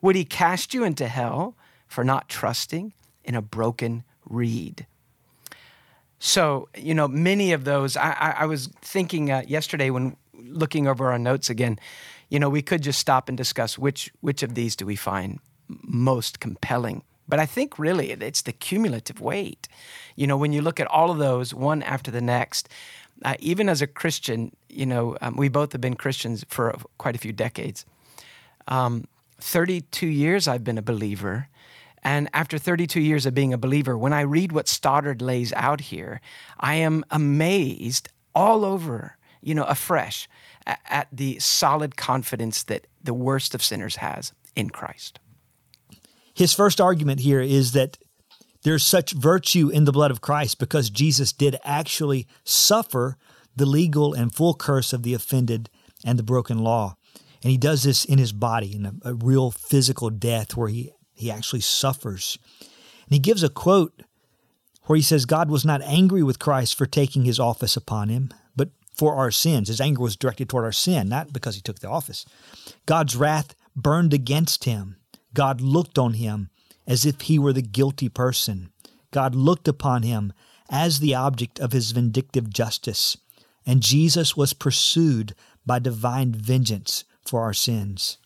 Would 0.00 0.16
he 0.16 0.24
cast 0.24 0.74
you 0.74 0.84
into 0.84 1.08
hell 1.08 1.56
for 1.86 2.04
not 2.04 2.28
trusting 2.28 2.92
in 3.24 3.34
a 3.34 3.42
broken 3.42 4.04
reed? 4.24 4.86
So, 6.18 6.68
you 6.76 6.94
know, 6.94 7.08
many 7.08 7.52
of 7.52 7.64
those, 7.64 7.96
I, 7.96 8.12
I, 8.12 8.30
I 8.38 8.46
was 8.46 8.68
thinking 8.80 9.30
uh, 9.30 9.42
yesterday 9.46 9.90
when 9.90 10.16
looking 10.32 10.86
over 10.86 11.10
our 11.10 11.18
notes 11.18 11.50
again, 11.50 11.78
you 12.32 12.38
know, 12.38 12.48
we 12.48 12.62
could 12.62 12.82
just 12.82 12.98
stop 12.98 13.28
and 13.28 13.36
discuss 13.36 13.76
which 13.76 14.10
which 14.22 14.42
of 14.42 14.54
these 14.54 14.74
do 14.74 14.86
we 14.86 14.96
find 14.96 15.38
most 15.68 16.40
compelling. 16.40 17.02
But 17.28 17.38
I 17.38 17.44
think 17.44 17.78
really 17.78 18.10
it's 18.10 18.40
the 18.40 18.54
cumulative 18.54 19.20
weight. 19.20 19.68
You 20.16 20.26
know, 20.26 20.38
when 20.38 20.54
you 20.54 20.62
look 20.62 20.80
at 20.80 20.86
all 20.86 21.10
of 21.10 21.18
those 21.18 21.52
one 21.52 21.82
after 21.82 22.10
the 22.10 22.22
next, 22.22 22.70
uh, 23.22 23.34
even 23.38 23.68
as 23.68 23.82
a 23.82 23.86
Christian, 23.86 24.56
you 24.70 24.86
know, 24.86 25.18
um, 25.20 25.36
we 25.36 25.50
both 25.50 25.72
have 25.72 25.82
been 25.82 25.94
Christians 25.94 26.42
for 26.48 26.74
quite 26.96 27.14
a 27.14 27.18
few 27.18 27.34
decades. 27.34 27.84
Um, 28.66 29.06
32 29.38 30.06
years 30.06 30.48
I've 30.48 30.64
been 30.64 30.78
a 30.78 30.82
believer. 30.82 31.48
And 32.02 32.30
after 32.32 32.56
32 32.56 32.98
years 32.98 33.26
of 33.26 33.34
being 33.34 33.52
a 33.52 33.58
believer, 33.58 33.98
when 33.98 34.14
I 34.14 34.22
read 34.22 34.52
what 34.52 34.68
Stoddard 34.68 35.20
lays 35.20 35.52
out 35.52 35.82
here, 35.82 36.22
I 36.58 36.76
am 36.76 37.04
amazed 37.10 38.08
all 38.34 38.64
over, 38.64 39.18
you 39.42 39.54
know, 39.54 39.64
afresh 39.64 40.28
at, 40.66 41.08
the 41.12 41.38
solid 41.38 41.96
confidence 41.96 42.62
that 42.64 42.86
the 43.02 43.14
worst 43.14 43.54
of 43.54 43.62
sinners 43.62 43.96
has 43.96 44.32
in 44.54 44.70
Christ. 44.70 45.18
His 46.34 46.52
first 46.52 46.80
argument 46.80 47.20
here 47.20 47.40
is 47.40 47.72
that 47.72 47.98
there's 48.62 48.86
such 48.86 49.12
virtue 49.12 49.68
in 49.68 49.84
the 49.84 49.92
blood 49.92 50.10
of 50.10 50.20
Christ 50.20 50.58
because 50.58 50.88
Jesus 50.88 51.32
did 51.32 51.58
actually 51.64 52.26
suffer 52.44 53.16
the 53.56 53.66
legal 53.66 54.14
and 54.14 54.32
full 54.32 54.54
curse 54.54 54.92
of 54.92 55.02
the 55.02 55.14
offended 55.14 55.68
and 56.04 56.18
the 56.18 56.22
broken 56.22 56.58
law. 56.58 56.96
And 57.42 57.50
he 57.50 57.58
does 57.58 57.82
this 57.82 58.04
in 58.04 58.18
his 58.18 58.32
body, 58.32 58.74
in 58.74 58.86
a, 58.86 58.94
a 59.04 59.14
real 59.14 59.50
physical 59.50 60.10
death 60.10 60.56
where 60.56 60.68
he, 60.68 60.92
he 61.12 61.30
actually 61.30 61.60
suffers. 61.60 62.38
And 62.60 63.10
he 63.10 63.18
gives 63.18 63.42
a 63.42 63.48
quote 63.48 64.02
where 64.84 64.96
he 64.96 65.02
says, 65.02 65.26
God 65.26 65.50
was 65.50 65.64
not 65.64 65.82
angry 65.82 66.22
with 66.22 66.38
Christ 66.38 66.76
for 66.76 66.86
taking 66.86 67.24
his 67.24 67.40
office 67.40 67.76
upon 67.76 68.08
him, 68.08 68.32
for 68.94 69.14
our 69.14 69.30
sins. 69.30 69.68
His 69.68 69.80
anger 69.80 70.02
was 70.02 70.16
directed 70.16 70.48
toward 70.48 70.64
our 70.64 70.72
sin, 70.72 71.08
not 71.08 71.32
because 71.32 71.54
he 71.54 71.60
took 71.60 71.80
the 71.80 71.88
office. 71.88 72.24
God's 72.86 73.16
wrath 73.16 73.54
burned 73.74 74.12
against 74.12 74.64
him. 74.64 74.96
God 75.34 75.60
looked 75.60 75.98
on 75.98 76.14
him 76.14 76.50
as 76.86 77.06
if 77.06 77.22
he 77.22 77.38
were 77.38 77.52
the 77.52 77.62
guilty 77.62 78.08
person. 78.08 78.70
God 79.10 79.34
looked 79.34 79.68
upon 79.68 80.02
him 80.02 80.32
as 80.68 80.98
the 80.98 81.14
object 81.14 81.58
of 81.60 81.72
his 81.72 81.92
vindictive 81.92 82.50
justice. 82.50 83.16
And 83.64 83.82
Jesus 83.82 84.36
was 84.36 84.52
pursued 84.52 85.34
by 85.64 85.78
divine 85.78 86.32
vengeance 86.32 87.04
for 87.24 87.42
our 87.42 87.54
sins. 87.54 88.18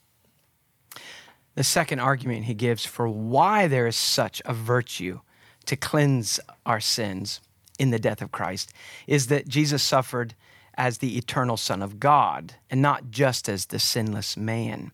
The 1.55 1.65
second 1.65 2.01
argument 2.01 2.45
he 2.45 2.55
gives 2.55 2.85
for 2.85 3.09
why 3.09 3.67
there 3.67 3.87
is 3.87 3.97
such 3.97 4.43
a 4.45 4.55
virtue 4.55 5.21
to 5.67 5.77
cleanse 5.77 6.39
our 6.65 6.81
sins 6.81 7.41
in 7.79 7.91
the 7.91 7.99
death 7.99 8.23
of 8.23 8.33
Christ 8.33 8.73
is 9.07 9.27
that 9.27 9.49
Jesus 9.49 9.83
suffered 9.83 10.35
as 10.77 10.99
the 10.99 11.17
eternal 11.17 11.57
Son 11.57 11.83
of 11.83 11.99
God 12.01 12.55
and 12.71 12.83
not 12.83 13.11
just 13.11 13.49
as 13.49 13.67
the 13.67 13.79
sinless 13.79 14.37
man. 14.37 14.93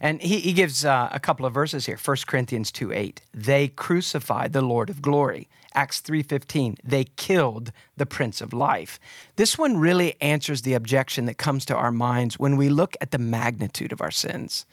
And 0.00 0.20
he, 0.20 0.40
he 0.40 0.52
gives 0.52 0.84
uh, 0.84 1.08
a 1.12 1.20
couple 1.20 1.46
of 1.46 1.54
verses 1.54 1.86
here 1.86 1.98
1 2.02 2.16
Corinthians 2.26 2.72
2 2.72 2.92
8. 2.92 3.22
They 3.32 3.68
crucified 3.68 4.52
the 4.52 4.62
Lord 4.62 4.90
of 4.90 5.00
glory. 5.00 5.48
Acts 5.74 6.00
3:15, 6.00 6.76
they 6.84 7.04
killed 7.04 7.72
the 7.96 8.06
prince 8.06 8.40
of 8.40 8.52
life. 8.52 9.00
This 9.36 9.56
one 9.56 9.78
really 9.78 10.20
answers 10.20 10.62
the 10.62 10.74
objection 10.74 11.26
that 11.26 11.38
comes 11.38 11.64
to 11.66 11.76
our 11.76 11.92
minds 11.92 12.38
when 12.38 12.56
we 12.56 12.68
look 12.68 12.96
at 13.00 13.10
the 13.10 13.18
magnitude 13.18 13.92
of 13.92 14.00
our 14.00 14.10
sins. 14.10 14.66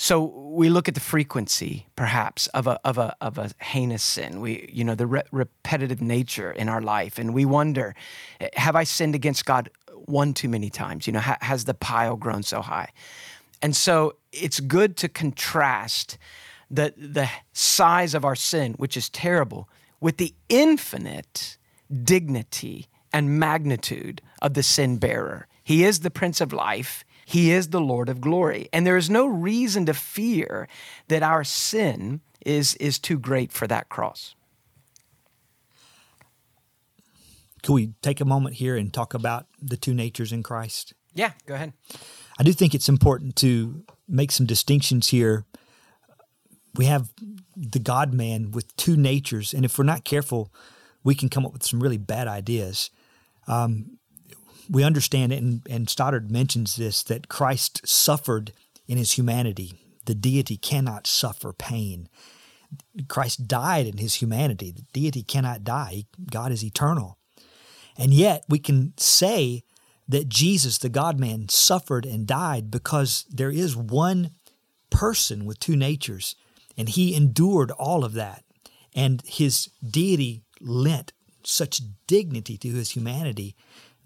So 0.00 0.22
we 0.22 0.68
look 0.68 0.86
at 0.86 0.94
the 0.94 1.00
frequency, 1.00 1.88
perhaps, 1.96 2.46
of 2.48 2.68
a, 2.68 2.78
of 2.84 2.98
a, 2.98 3.16
of 3.20 3.36
a 3.36 3.50
heinous 3.60 4.04
sin. 4.04 4.40
We, 4.40 4.70
you 4.72 4.84
know, 4.84 4.94
the 4.94 5.08
re- 5.08 5.24
repetitive 5.32 6.00
nature 6.00 6.52
in 6.52 6.68
our 6.68 6.80
life, 6.80 7.18
and 7.18 7.34
we 7.34 7.44
wonder, 7.44 7.96
have 8.54 8.76
I 8.76 8.84
sinned 8.84 9.16
against 9.16 9.44
God 9.44 9.70
one 9.90 10.34
too 10.34 10.48
many 10.48 10.70
times? 10.70 11.08
You 11.08 11.14
know, 11.14 11.18
ha- 11.18 11.38
has 11.40 11.64
the 11.64 11.74
pile 11.74 12.14
grown 12.14 12.44
so 12.44 12.62
high? 12.62 12.90
And 13.60 13.74
so 13.74 14.14
it's 14.30 14.60
good 14.60 14.96
to 14.98 15.08
contrast 15.08 16.16
the 16.70 16.94
the 16.96 17.28
size 17.52 18.14
of 18.14 18.24
our 18.24 18.36
sin, 18.36 18.74
which 18.74 18.96
is 18.96 19.10
terrible, 19.10 19.68
with 20.00 20.18
the 20.18 20.32
infinite 20.48 21.58
dignity 22.04 22.86
and 23.12 23.40
magnitude 23.40 24.22
of 24.40 24.54
the 24.54 24.62
sin 24.62 24.98
bearer. 24.98 25.48
He 25.64 25.82
is 25.82 26.00
the 26.00 26.10
Prince 26.10 26.40
of 26.40 26.52
Life. 26.52 27.04
He 27.28 27.50
is 27.50 27.68
the 27.68 27.80
Lord 27.80 28.08
of 28.08 28.22
glory. 28.22 28.70
And 28.72 28.86
there 28.86 28.96
is 28.96 29.10
no 29.10 29.26
reason 29.26 29.84
to 29.84 29.92
fear 29.92 30.66
that 31.08 31.22
our 31.22 31.44
sin 31.44 32.22
is, 32.40 32.74
is 32.76 32.98
too 32.98 33.18
great 33.18 33.52
for 33.52 33.66
that 33.66 33.90
cross. 33.90 34.34
Could 37.62 37.74
we 37.74 37.92
take 38.00 38.22
a 38.22 38.24
moment 38.24 38.54
here 38.54 38.78
and 38.78 38.90
talk 38.90 39.12
about 39.12 39.44
the 39.60 39.76
two 39.76 39.92
natures 39.92 40.32
in 40.32 40.42
Christ? 40.42 40.94
Yeah, 41.12 41.32
go 41.44 41.52
ahead. 41.52 41.74
I 42.38 42.44
do 42.44 42.54
think 42.54 42.74
it's 42.74 42.88
important 42.88 43.36
to 43.36 43.84
make 44.08 44.32
some 44.32 44.46
distinctions 44.46 45.08
here. 45.08 45.44
We 46.76 46.86
have 46.86 47.10
the 47.54 47.78
God 47.78 48.14
man 48.14 48.52
with 48.52 48.74
two 48.76 48.96
natures, 48.96 49.52
and 49.52 49.66
if 49.66 49.76
we're 49.76 49.84
not 49.84 50.04
careful, 50.04 50.50
we 51.04 51.14
can 51.14 51.28
come 51.28 51.44
up 51.44 51.52
with 51.52 51.66
some 51.66 51.80
really 51.80 51.98
bad 51.98 52.26
ideas. 52.26 52.88
Um, 53.46 53.98
we 54.68 54.84
understand 54.84 55.32
and, 55.32 55.62
and 55.68 55.88
Stoddard 55.88 56.30
mentions 56.30 56.76
this 56.76 57.02
that 57.04 57.28
Christ 57.28 57.86
suffered 57.86 58.52
in 58.86 58.98
his 58.98 59.12
humanity. 59.12 59.74
The 60.06 60.14
deity 60.14 60.56
cannot 60.56 61.06
suffer 61.06 61.52
pain. 61.52 62.08
Christ 63.08 63.48
died 63.48 63.86
in 63.86 63.98
his 63.98 64.16
humanity. 64.16 64.70
The 64.70 64.86
deity 64.92 65.22
cannot 65.22 65.64
die. 65.64 66.04
God 66.30 66.52
is 66.52 66.64
eternal. 66.64 67.18
And 67.96 68.12
yet 68.12 68.44
we 68.48 68.58
can 68.58 68.94
say 68.96 69.64
that 70.06 70.28
Jesus, 70.28 70.78
the 70.78 70.88
God 70.88 71.18
man, 71.18 71.48
suffered 71.48 72.06
and 72.06 72.26
died 72.26 72.70
because 72.70 73.26
there 73.28 73.50
is 73.50 73.76
one 73.76 74.30
person 74.90 75.44
with 75.44 75.60
two 75.60 75.76
natures, 75.76 76.34
and 76.76 76.88
he 76.88 77.14
endured 77.14 77.70
all 77.72 78.04
of 78.04 78.14
that. 78.14 78.44
And 78.94 79.22
his 79.26 79.68
deity 79.86 80.42
lent 80.60 81.12
such 81.44 81.80
dignity 82.06 82.56
to 82.58 82.68
his 82.68 82.90
humanity 82.90 83.54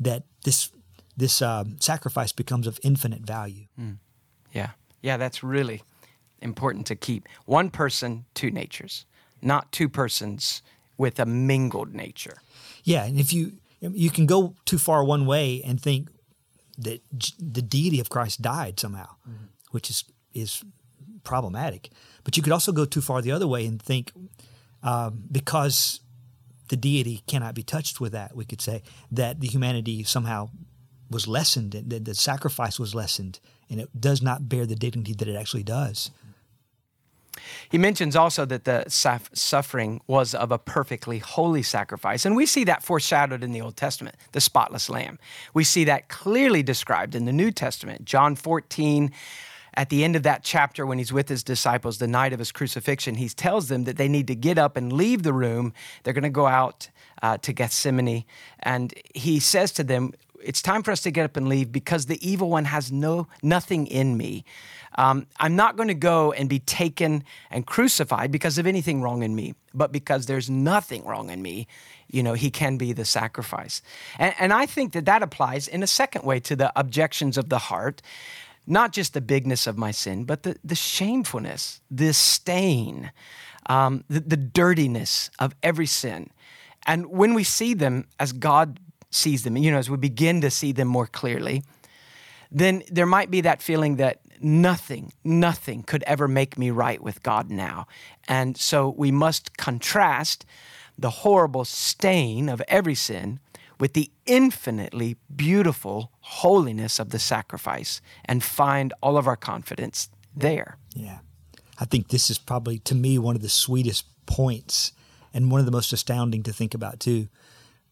that 0.01 0.25
this 0.45 0.71
this 1.17 1.43
uh, 1.43 1.65
sacrifice 1.79 2.33
becomes 2.33 2.67
of 2.67 2.79
infinite 2.83 3.23
value. 3.23 3.67
Mm. 3.79 3.99
Yeah, 4.53 4.71
yeah, 5.03 5.17
that's 5.17 5.43
really 5.43 5.83
important 6.41 6.87
to 6.87 6.97
keep. 6.97 7.29
One 7.47 7.71
person, 7.71 8.25
two 8.35 8.51
natures, 8.51 9.07
not 9.41 9.73
two 9.73 9.89
persons 9.89 10.63
with 10.97 11.19
a 11.19 11.27
mingled 11.27 11.95
nature. 11.95 12.39
Yeah, 12.85 13.05
and 13.05 13.19
if 13.19 13.33
you 13.33 13.53
you 13.81 14.11
can 14.11 14.27
go 14.27 14.55
too 14.65 14.79
far 14.79 15.05
one 15.05 15.27
way 15.27 15.63
and 15.65 15.81
think 15.81 16.09
that 16.79 17.03
the 17.39 17.63
deity 17.63 18.01
of 18.01 18.09
Christ 18.09 18.41
died 18.41 18.79
somehow, 18.79 19.11
mm-hmm. 19.29 19.47
which 19.71 19.91
is 19.91 20.05
is 20.33 20.65
problematic. 21.25 21.91
But 22.25 22.37
you 22.37 22.43
could 22.43 22.53
also 22.53 22.73
go 22.73 22.85
too 22.85 23.01
far 23.01 23.23
the 23.23 23.33
other 23.33 23.47
way 23.47 23.67
and 23.67 23.81
think 23.81 24.13
um, 24.83 25.25
because 25.31 26.01
the 26.73 26.77
deity 26.79 27.23
cannot 27.27 27.55
be 27.55 27.63
touched 27.63 28.01
with 28.01 28.13
that, 28.13 28.35
we 28.35 28.47
could 28.47 28.63
say 28.63 28.83
that 29.11 29.41
the 29.41 29.47
humanity 29.47 30.03
somehow 30.05 30.49
was 31.11 31.29
lessened, 31.29 31.75
and 31.75 31.91
that 31.91 32.07
the 32.07 32.15
sacrifice 32.15 32.79
was 32.79 32.95
lessened, 32.95 33.41
and 33.69 33.79
it 33.79 33.91
does 34.01 34.23
not 34.23 34.49
bear 34.49 34.65
the 34.65 34.75
dignity 34.75 35.13
that 35.13 35.29
it 35.29 35.37
actually 35.37 35.65
does. 35.65 36.11
He 37.69 37.77
mentions 37.77 38.17
also 38.17 38.47
that 38.47 38.65
the 38.65 38.87
suffering 38.89 40.01
was 40.07 40.35
of 40.35 40.51
a 40.51 40.57
perfectly 40.57 41.19
holy 41.19 41.63
sacrifice. 41.63 42.25
And 42.25 42.35
we 42.35 42.47
see 42.47 42.65
that 42.65 42.83
foreshadowed 42.83 43.45
in 43.45 43.53
the 43.53 43.61
Old 43.61 43.77
Testament, 43.77 44.17
the 44.33 44.41
spotless 44.41 44.89
lamb. 44.89 45.19
We 45.53 45.65
see 45.65 45.85
that 45.85 46.09
clearly 46.09 46.63
described 46.63 47.15
in 47.15 47.27
the 47.27 47.35
New 47.35 47.51
Testament. 47.51 48.07
John 48.07 48.35
14, 48.35 49.13
at 49.75 49.89
the 49.89 50.05
end 50.05 50.17
of 50.17 50.23
that 50.25 50.43
chapter, 50.43 50.85
when 50.85 50.99
he's 50.99 51.13
with 51.13 51.29
his 51.29 51.43
disciples 51.43 51.99
the 51.99 52.07
night 52.07 52.33
of 52.33 52.39
his 52.39 52.53
crucifixion, 52.53 53.15
he 53.15 53.29
tells 53.29 53.69
them 53.69 53.85
that 53.85 53.97
they 53.97 54.09
need 54.09 54.27
to 54.27 54.35
get 54.35 54.59
up 54.59 54.77
and 54.77 54.93
leave 54.93 55.23
the 55.23 55.33
room. 55.33 55.73
They're 56.03 56.13
going 56.15 56.23
to 56.25 56.31
go 56.31 56.47
out 56.47 56.91
uh, 57.23 57.39
to 57.39 57.53
Gethsemane. 57.53 58.25
And 58.61 58.93
he 59.15 59.41
says 59.41 59.73
to 59.73 59.85
them, 59.85 60.13
It's 60.43 60.61
time 60.61 60.83
for 60.83 60.91
us 60.91 61.01
to 61.03 61.11
get 61.11 61.25
up 61.25 61.37
and 61.37 61.49
leave 61.49 61.73
because 61.73 62.07
the 62.07 62.27
evil 62.29 62.51
one 62.51 62.67
has 62.67 62.93
no 62.93 63.29
nothing 63.43 63.87
in 63.87 64.17
me. 64.17 64.45
Um, 64.99 65.27
I'm 65.41 65.57
not 65.57 65.77
going 65.77 65.89
to 65.89 65.95
go 65.95 66.33
and 66.33 66.51
be 66.51 66.59
taken 66.59 67.25
and 67.51 67.67
crucified 67.67 68.31
because 68.31 68.59
of 68.59 68.67
anything 68.67 69.01
wrong 69.01 69.23
in 69.23 69.35
me, 69.35 69.55
but 69.73 69.91
because 69.91 70.27
there's 70.27 70.51
nothing 70.51 71.05
wrong 71.07 71.31
in 71.31 71.41
me, 71.41 71.67
you 72.09 72.23
know, 72.23 72.35
he 72.35 72.51
can 72.51 72.77
be 72.77 72.93
the 72.93 73.07
sacrifice. 73.07 73.81
And, 74.19 74.35
and 74.39 74.53
I 74.53 74.67
think 74.67 74.93
that 74.93 75.07
that 75.07 75.23
applies 75.23 75.67
in 75.67 75.83
a 75.83 75.87
second 75.87 76.25
way 76.25 76.41
to 76.41 76.55
the 76.55 76.71
objections 76.79 77.39
of 77.39 77.49
the 77.49 77.57
heart 77.59 78.03
not 78.67 78.93
just 78.93 79.15
the 79.15 79.21
bigness 79.21 79.67
of 79.67 79.77
my 79.77 79.91
sin, 79.91 80.25
but 80.25 80.43
the, 80.43 80.57
the 80.63 80.75
shamefulness, 80.75 81.81
the 81.91 82.13
stain, 82.13 83.11
um, 83.67 84.05
the, 84.09 84.21
the 84.21 84.37
dirtiness 84.37 85.31
of 85.39 85.55
every 85.63 85.87
sin. 85.87 86.31
And 86.87 87.07
when 87.07 87.35
we 87.35 87.45
see 87.45 87.75
them 87.75 88.07
as 88.19 88.33
God 88.33 88.81
sees 89.11 89.43
them, 89.45 89.57
you 89.57 89.71
know, 89.71 89.79
as 89.79 89.91
we 89.91 89.97
begin 89.97 90.41
to 90.41 90.51
see 90.51 90.73
them 90.73 90.89
more 90.89 91.07
clearly, 91.07 91.63
then 92.51 92.83
there 92.91 93.07
might 93.07 93.31
be 93.31 93.41
that 93.43 93.63
feeling 93.63 93.97
that 93.97 94.21
nothing, 94.41 95.13
nothing 95.25 95.83
could 95.83 96.03
ever 96.05 96.29
make 96.29 96.59
me 96.59 96.71
right 96.71 97.03
with 97.03 97.23
God 97.23 97.51
now. 97.51 97.87
And 98.29 98.57
so 98.57 98.95
we 98.97 99.11
must 99.11 99.57
contrast 99.57 100.45
the 100.99 101.11
horrible 101.11 101.65
stain 101.65 102.49
of 102.49 102.63
every 102.69 102.95
sin 102.95 103.41
with 103.83 103.95
the 103.95 104.13
infinitely 104.27 105.17
beautiful 105.35 106.13
holiness 106.21 107.01
of 107.01 107.11
the 107.11 107.19
sacrifice 107.19 108.01
and 108.25 108.41
find 108.41 108.95
all 109.03 109.17
of 109.17 109.27
our 109.27 109.35
confidence 109.35 110.09
there. 110.37 110.79
Yeah. 110.95 111.19
I 111.81 111.85
think 111.87 112.07
this 112.07 112.31
is 112.31 112.39
probably, 112.39 112.79
to 112.79 112.95
me, 112.95 113.19
one 113.19 113.35
of 113.35 113.43
the 113.43 113.49
sweetest 113.49 114.07
points 114.25 114.93
and 115.35 115.51
one 115.51 115.59
of 115.59 115.67
the 115.67 115.73
most 115.73 115.93
astounding 115.93 116.45
to 116.45 116.53
think 116.53 116.75
about, 116.75 117.01
too. 117.01 117.27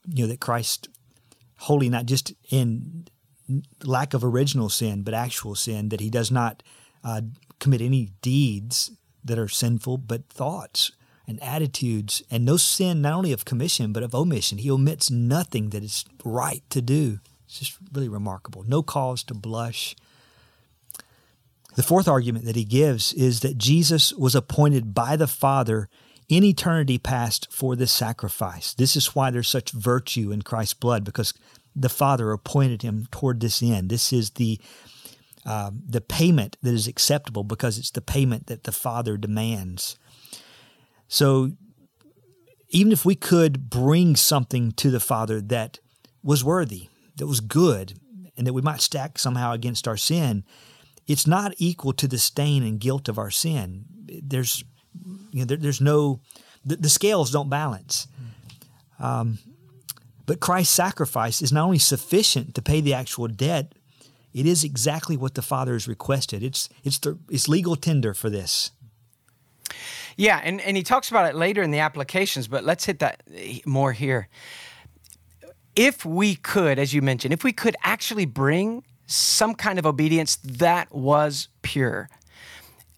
You 0.06 0.22
know, 0.22 0.28
that 0.28 0.38
Christ, 0.38 0.88
holy 1.56 1.88
not 1.88 2.06
just 2.06 2.34
in 2.50 3.08
lack 3.82 4.14
of 4.14 4.24
original 4.24 4.68
sin, 4.68 5.02
but 5.02 5.12
actual 5.12 5.56
sin, 5.56 5.88
that 5.88 5.98
he 5.98 6.08
does 6.08 6.30
not 6.30 6.62
uh, 7.02 7.22
commit 7.58 7.80
any 7.80 8.10
deeds 8.22 8.92
that 9.24 9.40
are 9.40 9.48
sinful, 9.48 9.98
but 9.98 10.28
thoughts 10.28 10.92
and 11.30 11.40
attitudes, 11.42 12.24
and 12.28 12.44
no 12.44 12.56
sin 12.56 13.00
not 13.00 13.14
only 13.14 13.32
of 13.32 13.44
commission 13.44 13.92
but 13.92 14.02
of 14.02 14.14
omission. 14.14 14.58
He 14.58 14.70
omits 14.70 15.10
nothing 15.10 15.70
that 15.70 15.84
is 15.84 16.04
right 16.24 16.62
to 16.70 16.82
do. 16.82 17.20
It's 17.46 17.60
just 17.60 17.78
really 17.92 18.08
remarkable. 18.08 18.64
No 18.66 18.82
cause 18.82 19.22
to 19.24 19.34
blush. 19.34 19.94
The 21.76 21.84
fourth 21.84 22.08
argument 22.08 22.46
that 22.46 22.56
he 22.56 22.64
gives 22.64 23.12
is 23.12 23.40
that 23.40 23.56
Jesus 23.56 24.12
was 24.12 24.34
appointed 24.34 24.92
by 24.92 25.14
the 25.14 25.28
Father 25.28 25.88
in 26.28 26.42
eternity 26.42 26.98
past 26.98 27.46
for 27.52 27.76
this 27.76 27.92
sacrifice. 27.92 28.74
This 28.74 28.96
is 28.96 29.14
why 29.14 29.30
there's 29.30 29.48
such 29.48 29.70
virtue 29.70 30.32
in 30.32 30.42
Christ's 30.42 30.74
blood, 30.74 31.04
because 31.04 31.32
the 31.76 31.88
Father 31.88 32.32
appointed 32.32 32.82
him 32.82 33.06
toward 33.12 33.40
this 33.40 33.62
end. 33.62 33.88
This 33.88 34.12
is 34.12 34.30
the 34.30 34.60
uh, 35.46 35.70
the 35.72 36.02
payment 36.02 36.56
that 36.62 36.74
is 36.74 36.86
acceptable 36.86 37.44
because 37.44 37.78
it's 37.78 37.92
the 37.92 38.02
payment 38.02 38.48
that 38.48 38.64
the 38.64 38.72
Father 38.72 39.16
demands. 39.16 39.96
So, 41.10 41.50
even 42.68 42.92
if 42.92 43.04
we 43.04 43.16
could 43.16 43.68
bring 43.68 44.14
something 44.14 44.70
to 44.72 44.92
the 44.92 45.00
Father 45.00 45.40
that 45.40 45.80
was 46.22 46.44
worthy, 46.44 46.88
that 47.16 47.26
was 47.26 47.40
good, 47.40 47.98
and 48.36 48.46
that 48.46 48.52
we 48.52 48.62
might 48.62 48.80
stack 48.80 49.18
somehow 49.18 49.52
against 49.52 49.88
our 49.88 49.96
sin, 49.96 50.44
it's 51.08 51.26
not 51.26 51.52
equal 51.58 51.92
to 51.94 52.06
the 52.06 52.16
stain 52.16 52.62
and 52.62 52.78
guilt 52.78 53.08
of 53.08 53.18
our 53.18 53.30
sin. 53.32 53.86
There's, 54.22 54.62
you 55.32 55.40
know, 55.40 55.44
there, 55.46 55.56
there's 55.56 55.80
no, 55.80 56.20
the, 56.64 56.76
the, 56.76 56.88
scales 56.88 57.32
don't 57.32 57.50
balance. 57.50 58.06
Um, 59.00 59.38
but 60.26 60.38
Christ's 60.38 60.72
sacrifice 60.72 61.42
is 61.42 61.52
not 61.52 61.64
only 61.64 61.80
sufficient 61.80 62.54
to 62.54 62.62
pay 62.62 62.80
the 62.80 62.94
actual 62.94 63.26
debt, 63.26 63.74
it 64.32 64.46
is 64.46 64.62
exactly 64.62 65.16
what 65.16 65.34
the 65.34 65.42
Father 65.42 65.72
has 65.72 65.88
requested. 65.88 66.44
It's 66.44 66.68
it's 66.84 67.00
the 67.00 67.18
it's 67.28 67.48
legal 67.48 67.74
tender 67.74 68.14
for 68.14 68.30
this. 68.30 68.70
Yeah, 70.16 70.40
and, 70.42 70.60
and 70.60 70.76
he 70.76 70.82
talks 70.82 71.10
about 71.10 71.28
it 71.28 71.34
later 71.34 71.62
in 71.62 71.70
the 71.70 71.78
applications, 71.78 72.48
but 72.48 72.64
let's 72.64 72.84
hit 72.84 72.98
that 73.00 73.22
eh, 73.34 73.58
more 73.66 73.92
here. 73.92 74.28
If 75.76 76.04
we 76.04 76.34
could, 76.34 76.78
as 76.78 76.92
you 76.92 77.02
mentioned, 77.02 77.32
if 77.32 77.44
we 77.44 77.52
could 77.52 77.76
actually 77.82 78.26
bring 78.26 78.84
some 79.06 79.54
kind 79.54 79.78
of 79.78 79.86
obedience 79.86 80.36
that 80.36 80.92
was 80.94 81.48
pure, 81.62 82.08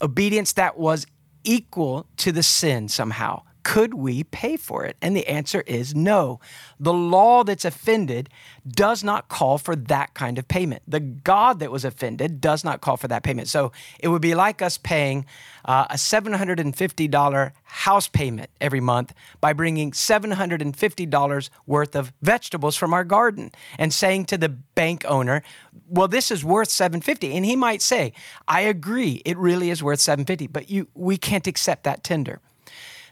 obedience 0.00 0.52
that 0.54 0.78
was 0.78 1.06
equal 1.44 2.06
to 2.18 2.32
the 2.32 2.42
sin 2.42 2.88
somehow, 2.88 3.42
could 3.62 3.94
we 3.94 4.24
pay 4.24 4.56
for 4.56 4.84
it? 4.84 4.96
And 5.00 5.16
the 5.16 5.26
answer 5.26 5.62
is 5.66 5.94
no. 5.94 6.40
The 6.78 6.92
law 6.92 7.44
that's 7.44 7.64
offended 7.64 8.28
does 8.66 9.02
not 9.02 9.28
call 9.28 9.58
for 9.58 9.74
that 9.74 10.14
kind 10.14 10.38
of 10.38 10.46
payment. 10.48 10.82
The 10.86 11.00
God 11.00 11.58
that 11.60 11.70
was 11.70 11.84
offended 11.84 12.40
does 12.40 12.64
not 12.64 12.80
call 12.80 12.96
for 12.96 13.08
that 13.08 13.22
payment. 13.22 13.48
So 13.48 13.72
it 13.98 14.08
would 14.08 14.22
be 14.22 14.34
like 14.34 14.62
us 14.62 14.78
paying 14.78 15.26
uh, 15.64 15.86
a 15.90 15.94
$750 15.94 17.52
house 17.64 18.08
payment 18.08 18.50
every 18.60 18.80
month 18.80 19.14
by 19.40 19.52
bringing 19.52 19.92
$750 19.92 21.50
worth 21.66 21.96
of 21.96 22.12
vegetables 22.22 22.76
from 22.76 22.92
our 22.92 23.04
garden 23.04 23.52
and 23.78 23.92
saying 23.92 24.26
to 24.26 24.38
the 24.38 24.48
bank 24.48 25.04
owner, 25.08 25.42
well, 25.88 26.08
this 26.08 26.30
is 26.30 26.44
worth 26.44 26.70
750 26.70 27.34
And 27.34 27.44
he 27.44 27.56
might 27.56 27.82
say, 27.82 28.12
I 28.46 28.62
agree, 28.62 29.22
it 29.24 29.36
really 29.38 29.70
is 29.70 29.82
worth 29.82 30.00
750 30.00 30.48
but 30.48 30.70
you, 30.70 30.88
we 30.94 31.16
can't 31.16 31.46
accept 31.46 31.84
that 31.84 32.04
tender. 32.04 32.40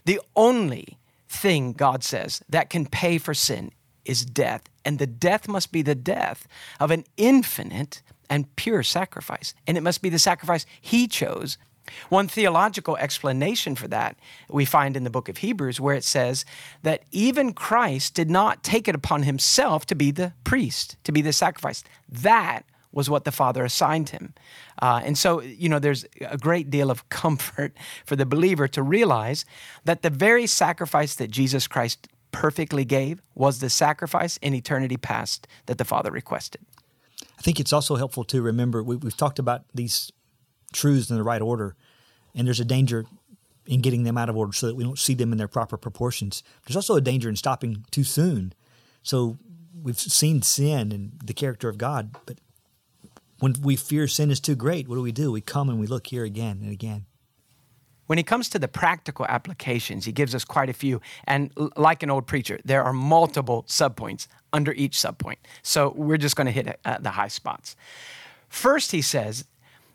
The 0.04 0.20
only 0.36 0.98
thing 1.28 1.72
God 1.72 2.02
says 2.02 2.42
that 2.48 2.70
can 2.70 2.86
pay 2.86 3.18
for 3.18 3.34
sin 3.34 3.72
is 4.04 4.24
death, 4.24 4.62
and 4.84 4.98
the 4.98 5.06
death 5.06 5.46
must 5.46 5.72
be 5.72 5.82
the 5.82 5.94
death 5.94 6.48
of 6.78 6.90
an 6.90 7.04
infinite 7.16 8.02
and 8.28 8.54
pure 8.56 8.82
sacrifice, 8.82 9.54
and 9.66 9.76
it 9.76 9.82
must 9.82 10.02
be 10.02 10.08
the 10.08 10.18
sacrifice 10.18 10.66
He 10.80 11.06
chose. 11.06 11.58
One 12.08 12.28
theological 12.28 12.96
explanation 12.96 13.74
for 13.74 13.88
that 13.88 14.16
we 14.48 14.64
find 14.64 14.96
in 14.96 15.04
the 15.04 15.10
book 15.10 15.28
of 15.28 15.38
Hebrews, 15.38 15.80
where 15.80 15.96
it 15.96 16.04
says 16.04 16.44
that 16.82 17.02
even 17.10 17.52
Christ 17.52 18.14
did 18.14 18.30
not 18.30 18.62
take 18.62 18.86
it 18.86 18.94
upon 18.94 19.24
himself 19.24 19.86
to 19.86 19.94
be 19.94 20.10
the 20.10 20.32
priest, 20.44 20.96
to 21.04 21.12
be 21.12 21.22
the 21.22 21.32
sacrifice. 21.32 21.82
That 22.08 22.62
was 22.92 23.08
what 23.08 23.24
the 23.24 23.32
Father 23.32 23.64
assigned 23.64 24.08
him. 24.08 24.34
Uh, 24.80 25.00
and 25.04 25.16
so, 25.16 25.40
you 25.40 25.68
know, 25.68 25.78
there's 25.78 26.04
a 26.20 26.36
great 26.36 26.70
deal 26.70 26.90
of 26.90 27.08
comfort 27.08 27.76
for 28.04 28.16
the 28.16 28.26
believer 28.26 28.66
to 28.68 28.82
realize 28.82 29.44
that 29.84 30.02
the 30.02 30.10
very 30.10 30.46
sacrifice 30.46 31.14
that 31.14 31.30
Jesus 31.30 31.66
Christ 31.66 32.08
perfectly 32.32 32.84
gave 32.84 33.20
was 33.34 33.58
the 33.58 33.70
sacrifice 33.70 34.36
in 34.38 34.54
eternity 34.54 34.96
past 34.96 35.46
that 35.66 35.78
the 35.78 35.84
Father 35.84 36.10
requested. 36.10 36.60
I 37.38 37.42
think 37.42 37.58
it's 37.58 37.72
also 37.72 37.96
helpful 37.96 38.24
to 38.24 38.42
remember 38.42 38.82
we, 38.82 38.98
have 39.02 39.16
talked 39.16 39.38
about 39.38 39.64
these 39.74 40.12
truths 40.72 41.10
in 41.10 41.16
the 41.16 41.22
right 41.22 41.40
order, 41.40 41.74
and 42.34 42.46
there's 42.46 42.60
a 42.60 42.64
danger 42.64 43.06
in 43.66 43.80
getting 43.80 44.04
them 44.04 44.18
out 44.18 44.28
of 44.28 44.36
order 44.36 44.52
so 44.52 44.66
that 44.66 44.74
we 44.74 44.84
don't 44.84 44.98
see 44.98 45.14
them 45.14 45.32
in 45.32 45.38
their 45.38 45.48
proper 45.48 45.76
proportions. 45.76 46.42
There's 46.66 46.76
also 46.76 46.96
a 46.96 47.00
danger 47.00 47.28
in 47.28 47.36
stopping 47.36 47.84
too 47.90 48.04
soon. 48.04 48.52
So 49.02 49.38
we've 49.80 49.98
seen 49.98 50.42
sin 50.42 50.92
and 50.92 51.12
the 51.24 51.32
character 51.32 51.68
of 51.68 51.78
God, 51.78 52.16
but 52.26 52.38
when 53.40 53.54
we 53.62 53.76
fear 53.76 54.06
sin 54.06 54.30
is 54.30 54.40
too 54.40 54.54
great, 54.54 54.86
what 54.86 54.94
do 54.94 55.02
we 55.02 55.12
do? 55.12 55.32
We 55.32 55.40
come 55.40 55.68
and 55.68 55.80
we 55.80 55.86
look 55.86 56.06
here 56.06 56.24
again 56.24 56.60
and 56.62 56.70
again. 56.70 57.06
When 58.06 58.18
he 58.18 58.24
comes 58.24 58.48
to 58.50 58.58
the 58.58 58.68
practical 58.68 59.24
applications, 59.26 60.04
he 60.04 60.12
gives 60.12 60.34
us 60.34 60.44
quite 60.44 60.68
a 60.68 60.72
few. 60.72 61.00
And 61.24 61.52
like 61.76 62.02
an 62.02 62.10
old 62.10 62.26
preacher, 62.26 62.58
there 62.64 62.82
are 62.82 62.92
multiple 62.92 63.64
subpoints 63.68 64.26
under 64.52 64.72
each 64.72 64.96
subpoint. 64.96 65.36
So 65.62 65.92
we're 65.96 66.16
just 66.16 66.34
going 66.36 66.46
to 66.46 66.52
hit 66.52 66.80
uh, 66.84 66.98
the 66.98 67.10
high 67.10 67.28
spots. 67.28 67.76
First, 68.48 68.90
he 68.90 69.00
says, 69.00 69.44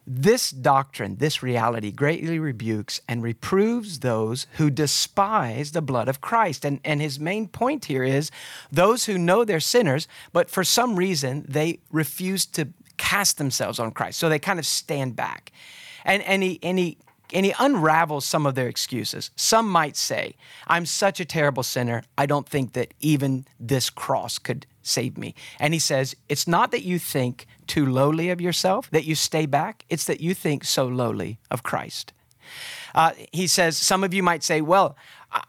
this 0.07 0.51
doctrine, 0.51 1.17
this 1.17 1.41
reality, 1.41 1.91
greatly 1.91 2.37
rebukes 2.37 3.01
and 3.09 3.23
reproves 3.23 3.99
those 3.99 4.45
who 4.53 4.69
despise 4.69 5.71
the 5.71 5.81
blood 5.81 6.07
of 6.07 6.21
Christ. 6.21 6.63
And, 6.63 6.79
and 6.85 7.01
his 7.01 7.19
main 7.19 7.47
point 7.47 7.85
here 7.85 8.03
is 8.03 8.29
those 8.71 9.05
who 9.05 9.17
know 9.17 9.43
they're 9.43 9.59
sinners, 9.59 10.07
but 10.31 10.49
for 10.49 10.63
some 10.63 10.95
reason 10.95 11.43
they 11.49 11.79
refuse 11.91 12.45
to 12.47 12.69
cast 12.97 13.37
themselves 13.37 13.79
on 13.79 13.91
Christ. 13.91 14.19
So 14.19 14.29
they 14.29 14.39
kind 14.39 14.59
of 14.59 14.65
stand 14.65 15.15
back. 15.15 15.51
And, 16.03 16.21
and, 16.23 16.43
he, 16.43 16.59
and, 16.61 16.77
he, 16.77 16.97
and 17.33 17.45
he 17.45 17.53
unravels 17.59 18.25
some 18.25 18.45
of 18.45 18.55
their 18.55 18.67
excuses. 18.67 19.31
Some 19.35 19.69
might 19.69 19.97
say, 19.97 20.35
I'm 20.67 20.85
such 20.85 21.19
a 21.19 21.25
terrible 21.25 21.63
sinner, 21.63 22.03
I 22.17 22.25
don't 22.25 22.47
think 22.47 22.73
that 22.73 22.93
even 22.99 23.45
this 23.59 23.89
cross 23.89 24.37
could 24.37 24.65
save 24.83 25.17
me. 25.17 25.33
And 25.59 25.73
he 25.73 25.79
says, 25.79 26.15
It's 26.29 26.47
not 26.47 26.71
that 26.71 26.83
you 26.83 26.99
think 26.99 27.47
too 27.67 27.85
lowly 27.85 28.29
of 28.29 28.39
yourself, 28.39 28.89
that 28.91 29.05
you 29.05 29.15
stay 29.15 29.45
back, 29.45 29.83
it's 29.89 30.05
that 30.05 30.21
you 30.21 30.33
think 30.33 30.63
so 30.63 30.87
lowly 30.87 31.39
of 31.49 31.63
Christ. 31.63 32.13
Uh, 32.95 33.11
he 33.33 33.45
says, 33.45 33.77
Some 33.77 34.03
of 34.05 34.13
you 34.13 34.23
might 34.23 34.41
say, 34.41 34.61
Well, 34.61 34.95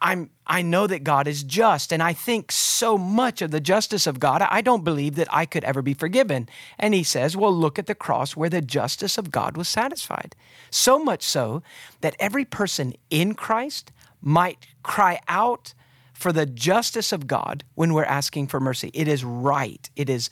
I'm, 0.01 0.29
I 0.45 0.61
know 0.61 0.85
that 0.85 1.05
God 1.05 1.27
is 1.27 1.43
just, 1.43 1.93
and 1.93 2.03
I 2.03 2.11
think 2.11 2.51
so 2.51 2.97
much 2.97 3.41
of 3.41 3.51
the 3.51 3.61
justice 3.61 4.05
of 4.05 4.19
God, 4.19 4.41
I 4.41 4.59
don't 4.59 4.83
believe 4.83 5.15
that 5.15 5.33
I 5.33 5.45
could 5.45 5.63
ever 5.63 5.81
be 5.81 5.93
forgiven. 5.93 6.49
And 6.77 6.93
he 6.93 7.03
says, 7.03 7.37
Well, 7.37 7.55
look 7.55 7.79
at 7.79 7.87
the 7.87 7.95
cross 7.95 8.35
where 8.35 8.49
the 8.49 8.61
justice 8.61 9.17
of 9.17 9.31
God 9.31 9.55
was 9.55 9.69
satisfied. 9.69 10.35
So 10.69 10.99
much 10.99 11.23
so 11.23 11.63
that 12.01 12.17
every 12.19 12.43
person 12.43 12.93
in 13.09 13.33
Christ 13.33 13.93
might 14.21 14.67
cry 14.83 15.21
out 15.29 15.73
for 16.13 16.33
the 16.33 16.45
justice 16.45 17.13
of 17.13 17.27
God 17.27 17.63
when 17.75 17.93
we're 17.93 18.03
asking 18.03 18.47
for 18.47 18.59
mercy. 18.59 18.91
It 18.93 19.07
is 19.07 19.23
right. 19.23 19.89
It 19.95 20.09
is, 20.09 20.29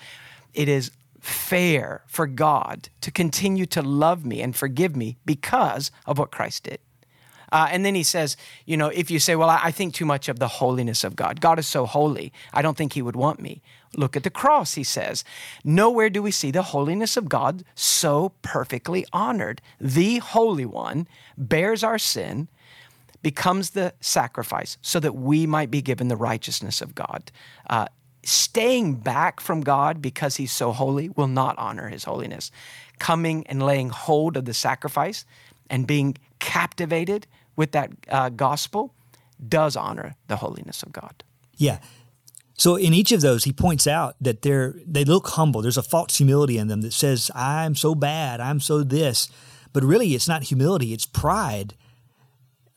it 0.54 0.68
is 0.68 0.92
fair 1.22 2.04
for 2.08 2.28
God 2.28 2.90
to 3.02 3.12
continue 3.12 3.66
to 3.68 3.82
love 3.82 4.26
me 4.26 4.42
and 4.42 4.54
forgive 4.54 4.98
me 4.98 5.18
because 5.26 5.92
of 6.06 6.18
what 6.18 6.32
Christ 6.32 6.64
did. 6.64 6.80
Uh, 7.52 7.68
and 7.70 7.86
then 7.86 7.96
he 7.96 8.04
says, 8.04 8.38
you 8.66 8.78
know, 8.78 8.88
if 8.90 9.10
you 9.12 9.20
say, 9.20 9.36
well, 9.36 9.50
I, 9.50 9.72
think 9.72 9.94
too 9.94 10.06
much 10.06 10.30
of 10.30 10.40
the 10.40 10.48
holiness 10.48 11.04
of 11.04 11.16
God, 11.16 11.42
God 11.42 11.60
is 11.60 11.68
so 11.68 11.86
holy, 11.86 12.32
I 12.54 12.62
don't 12.62 12.78
think 12.78 12.94
he 12.94 13.02
would 13.02 13.16
want 13.16 13.40
me. 13.40 13.62
Look 13.96 14.16
at 14.16 14.24
the 14.24 14.30
cross, 14.30 14.74
he 14.74 14.84
says. 14.84 15.24
Nowhere 15.64 16.10
do 16.10 16.22
we 16.22 16.32
see 16.32 16.52
the 16.52 16.64
holiness 16.64 17.18
of 17.18 17.30
God 17.30 17.64
so 17.76 18.34
perfectly 18.42 19.06
honored. 19.14 19.62
The 19.80 20.18
Holy 20.18 20.66
One 20.66 21.08
bears 21.38 21.84
our 21.84 21.98
sin, 21.98 22.48
becomes 23.22 23.72
the 23.72 23.92
sacrifice 24.02 24.78
so 24.84 25.00
that 25.00 25.16
we 25.16 25.48
might 25.48 25.72
be 25.72 25.82
given 25.82 26.10
the 26.10 26.16
righteousness 26.16 26.80
of 26.80 26.94
God. 26.94 27.32
Uh, 27.68 27.88
staying 28.24 28.96
back 28.96 29.40
from 29.40 29.62
God 29.62 30.00
because 30.00 30.36
he's 30.36 30.52
so 30.52 30.72
holy 30.72 31.10
will 31.10 31.28
not 31.28 31.58
honor 31.58 31.90
his 31.90 32.04
holiness. 32.04 32.52
Coming 33.00 33.46
and 33.48 33.64
laying 33.64 33.90
hold 33.90 34.38
of 34.38 34.46
the 34.46 34.54
sacrifice 34.54 35.26
and 35.72 35.88
being 35.88 36.18
captivated 36.40 37.26
with 37.56 37.72
that 37.72 37.92
uh, 38.10 38.30
gospel 38.30 38.94
does 39.48 39.76
honor 39.76 40.16
the 40.28 40.38
holiness 40.38 40.84
of 40.84 40.92
God. 40.92 41.24
Yeah. 41.58 41.80
So 42.58 42.76
in 42.76 42.94
each 42.94 43.12
of 43.12 43.22
those, 43.22 43.44
he 43.44 43.52
points 43.52 43.86
out 43.86 44.16
that 44.22 44.42
they're 44.42 44.76
they 44.86 45.04
look 45.04 45.28
humble. 45.30 45.62
There's 45.62 45.78
a 45.78 45.84
false 45.84 46.18
humility 46.18 46.58
in 46.58 46.68
them 46.68 46.82
that 46.82 46.94
says, 46.94 47.30
"I'm 47.36 47.76
so 47.76 47.96
bad, 47.96 48.40
I'm 48.40 48.60
so 48.62 48.84
this," 48.84 49.28
but 49.74 49.84
really, 49.84 50.16
it's 50.16 50.28
not 50.28 50.44
humility; 50.44 50.94
it's 50.94 51.06
pride 51.06 51.76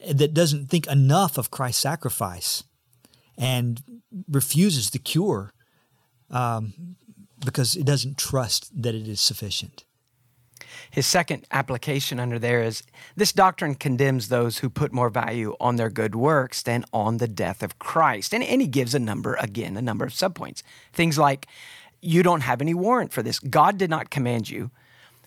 that 0.06 0.34
doesn't 0.34 0.68
think 0.68 0.86
enough 0.88 1.38
of 1.38 1.50
Christ's 1.50 1.82
sacrifice 1.82 2.64
and 3.36 3.82
refuses 4.28 4.90
the 4.90 4.98
cure 4.98 5.52
um, 6.30 6.96
because 7.44 7.76
it 7.76 7.84
doesn't 7.84 8.18
trust 8.18 8.70
that 8.82 8.94
it 8.94 9.08
is 9.08 9.20
sufficient. 9.20 9.84
His 10.90 11.06
second 11.06 11.46
application 11.50 12.18
under 12.18 12.38
there 12.38 12.62
is 12.62 12.82
this 13.16 13.32
doctrine 13.32 13.74
condemns 13.74 14.28
those 14.28 14.58
who 14.58 14.70
put 14.70 14.92
more 14.92 15.10
value 15.10 15.54
on 15.60 15.76
their 15.76 15.90
good 15.90 16.14
works 16.14 16.62
than 16.62 16.84
on 16.92 17.18
the 17.18 17.28
death 17.28 17.62
of 17.62 17.78
Christ. 17.78 18.32
And, 18.32 18.42
and 18.42 18.60
he 18.60 18.66
gives 18.66 18.94
a 18.94 18.98
number, 18.98 19.34
again, 19.34 19.76
a 19.76 19.82
number 19.82 20.04
of 20.04 20.12
subpoints. 20.12 20.62
Things 20.92 21.18
like, 21.18 21.46
you 22.00 22.22
don't 22.22 22.42
have 22.42 22.60
any 22.60 22.74
warrant 22.74 23.12
for 23.12 23.22
this. 23.22 23.38
God 23.38 23.76
did 23.78 23.90
not 23.90 24.10
command 24.10 24.48
you 24.48 24.70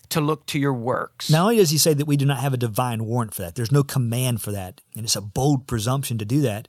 to 0.10 0.22
look 0.22 0.46
to 0.48 0.60
your 0.60 0.74
works. 0.74 1.30
Not 1.30 1.44
only 1.44 1.58
does 1.58 1.70
he 1.70 1.78
say 1.78 1.94
that 1.94 2.06
we 2.06 2.18
do 2.18 2.26
not 2.26 2.40
have 2.40 2.54
a 2.54 2.58
divine 2.58 3.06
warrant 3.06 3.34
for 3.34 3.42
that, 3.44 3.56
there's 3.56 3.72
no 3.72 3.84
command 3.84 4.42
for 4.42 4.52
that, 4.52 4.82
and 4.96 5.06
it's 5.06 5.16
a 5.16 5.22
bold 5.22 5.68
presumption 5.68 6.18
to 6.18 6.26
do 6.26 6.42
that. 6.42 6.68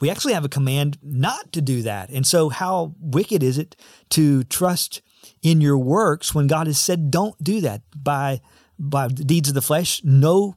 We 0.00 0.10
actually 0.10 0.32
have 0.32 0.44
a 0.44 0.48
command 0.48 0.98
not 1.02 1.52
to 1.52 1.60
do 1.60 1.82
that. 1.82 2.08
And 2.08 2.26
so, 2.26 2.48
how 2.48 2.94
wicked 2.98 3.42
is 3.42 3.58
it 3.58 3.76
to 4.10 4.44
trust 4.44 5.02
in 5.42 5.60
your 5.60 5.78
works 5.78 6.34
when 6.34 6.46
God 6.46 6.66
has 6.66 6.78
said, 6.78 7.10
don't 7.10 7.42
do 7.42 7.60
that 7.60 7.82
by, 7.94 8.40
by 8.78 9.08
deeds 9.08 9.48
of 9.48 9.54
the 9.54 9.62
flesh? 9.62 10.02
No, 10.04 10.56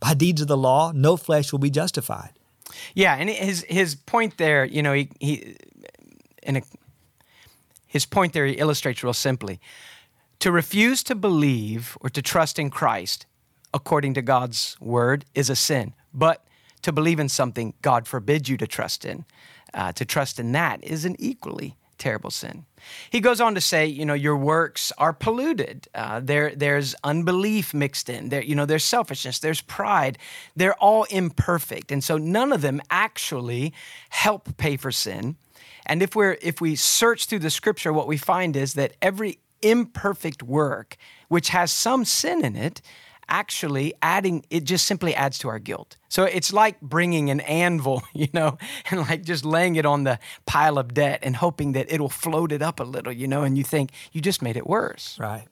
by 0.00 0.14
deeds 0.14 0.40
of 0.40 0.48
the 0.48 0.56
law, 0.56 0.92
no 0.94 1.16
flesh 1.16 1.52
will 1.52 1.58
be 1.58 1.70
justified. 1.70 2.30
Yeah, 2.94 3.14
and 3.14 3.30
his 3.30 3.64
his 3.68 3.94
point 3.94 4.38
there, 4.38 4.64
you 4.64 4.82
know, 4.82 4.92
he, 4.92 5.08
he 5.20 5.56
in 6.42 6.56
a, 6.56 6.62
his 7.86 8.04
point 8.04 8.32
there 8.32 8.44
he 8.44 8.54
illustrates 8.54 9.02
real 9.02 9.14
simply. 9.14 9.60
To 10.40 10.52
refuse 10.52 11.02
to 11.04 11.14
believe 11.14 11.96
or 12.00 12.10
to 12.10 12.20
trust 12.20 12.58
in 12.58 12.70
Christ 12.70 13.26
according 13.72 14.14
to 14.14 14.22
God's 14.22 14.76
word 14.80 15.24
is 15.34 15.48
a 15.48 15.56
sin. 15.56 15.94
But 16.12 16.44
to 16.82 16.92
believe 16.92 17.20
in 17.20 17.28
something 17.28 17.74
God 17.82 18.06
forbids 18.06 18.48
you 18.48 18.56
to 18.58 18.66
trust 18.66 19.04
in, 19.04 19.24
uh, 19.72 19.92
to 19.92 20.04
trust 20.04 20.38
in 20.38 20.52
that 20.52 20.82
is 20.84 21.04
an 21.04 21.16
equally 21.18 21.76
terrible 21.98 22.30
sin. 22.30 22.66
He 23.10 23.20
goes 23.20 23.40
on 23.40 23.54
to 23.54 23.60
say, 23.60 23.86
you 23.86 24.04
know, 24.04 24.14
your 24.14 24.36
works 24.36 24.92
are 24.98 25.12
polluted. 25.12 25.88
Uh, 25.94 26.20
there, 26.20 26.54
there's 26.54 26.94
unbelief 27.02 27.74
mixed 27.74 28.08
in. 28.08 28.28
There, 28.28 28.42
you 28.42 28.54
know, 28.54 28.66
there's 28.66 28.84
selfishness. 28.84 29.38
There's 29.38 29.60
pride. 29.60 30.18
They're 30.54 30.74
all 30.74 31.04
imperfect, 31.04 31.90
and 31.90 32.02
so 32.02 32.18
none 32.18 32.52
of 32.52 32.62
them 32.62 32.80
actually 32.90 33.72
help 34.10 34.56
pay 34.56 34.76
for 34.76 34.92
sin. 34.92 35.36
And 35.86 36.02
if 36.02 36.14
we're 36.16 36.36
if 36.42 36.60
we 36.60 36.74
search 36.76 37.26
through 37.26 37.40
the 37.40 37.50
Scripture, 37.50 37.92
what 37.92 38.08
we 38.08 38.16
find 38.16 38.56
is 38.56 38.74
that 38.74 38.94
every 39.00 39.38
imperfect 39.62 40.42
work, 40.42 40.96
which 41.28 41.50
has 41.50 41.72
some 41.72 42.04
sin 42.04 42.44
in 42.44 42.56
it, 42.56 42.82
actually 43.28 43.94
adding 44.02 44.44
it 44.50 44.64
just 44.64 44.86
simply 44.86 45.14
adds 45.14 45.38
to 45.38 45.48
our 45.48 45.58
guilt. 45.58 45.96
So 46.08 46.24
it's 46.24 46.52
like 46.52 46.80
bringing 46.80 47.30
an 47.30 47.40
anvil, 47.40 48.02
you 48.14 48.28
know, 48.32 48.58
and 48.90 49.00
like 49.00 49.24
just 49.24 49.44
laying 49.44 49.76
it 49.76 49.86
on 49.86 50.04
the 50.04 50.18
pile 50.46 50.78
of 50.78 50.94
debt 50.94 51.20
and 51.22 51.36
hoping 51.36 51.72
that 51.72 51.90
it'll 51.92 52.08
float 52.08 52.52
it 52.52 52.62
up 52.62 52.80
a 52.80 52.84
little, 52.84 53.12
you 53.12 53.26
know, 53.26 53.42
and 53.42 53.56
you 53.58 53.64
think 53.64 53.90
you 54.12 54.20
just 54.20 54.42
made 54.42 54.56
it 54.56 54.66
worse. 54.66 55.18
Right. 55.18 55.46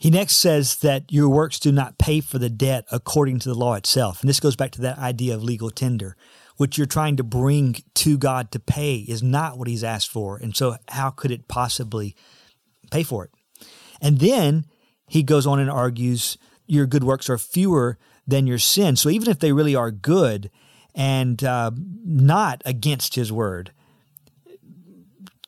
He 0.00 0.10
next 0.10 0.36
says 0.36 0.76
that 0.76 1.10
your 1.10 1.28
works 1.28 1.58
do 1.58 1.72
not 1.72 1.98
pay 1.98 2.20
for 2.20 2.38
the 2.38 2.50
debt 2.50 2.84
according 2.92 3.38
to 3.40 3.48
the 3.48 3.54
law 3.54 3.74
itself. 3.74 4.20
And 4.20 4.28
this 4.28 4.40
goes 4.40 4.56
back 4.56 4.72
to 4.72 4.82
that 4.82 4.98
idea 4.98 5.34
of 5.34 5.42
legal 5.42 5.70
tender. 5.70 6.16
What 6.56 6.76
you're 6.76 6.86
trying 6.86 7.16
to 7.16 7.24
bring 7.24 7.76
to 7.94 8.18
God 8.18 8.50
to 8.52 8.58
pay 8.58 8.96
is 8.96 9.22
not 9.22 9.58
what 9.58 9.68
he's 9.68 9.84
asked 9.84 10.10
for. 10.10 10.36
And 10.36 10.54
so 10.54 10.76
how 10.88 11.10
could 11.10 11.30
it 11.30 11.48
possibly 11.48 12.14
pay 12.90 13.02
for 13.02 13.24
it? 13.24 13.30
And 14.00 14.18
then 14.18 14.66
he 15.08 15.22
goes 15.22 15.46
on 15.46 15.58
and 15.58 15.70
argues 15.70 16.36
your 16.66 16.86
good 16.86 17.04
works 17.04 17.28
are 17.30 17.38
fewer 17.38 17.98
than 18.26 18.46
your 18.46 18.58
sin. 18.58 18.96
So 18.96 19.08
even 19.08 19.30
if 19.30 19.38
they 19.38 19.52
really 19.52 19.74
are 19.74 19.90
good 19.90 20.50
and 20.94 21.42
uh, 21.44 21.70
not 22.04 22.62
against 22.64 23.14
his 23.14 23.32
word, 23.32 23.72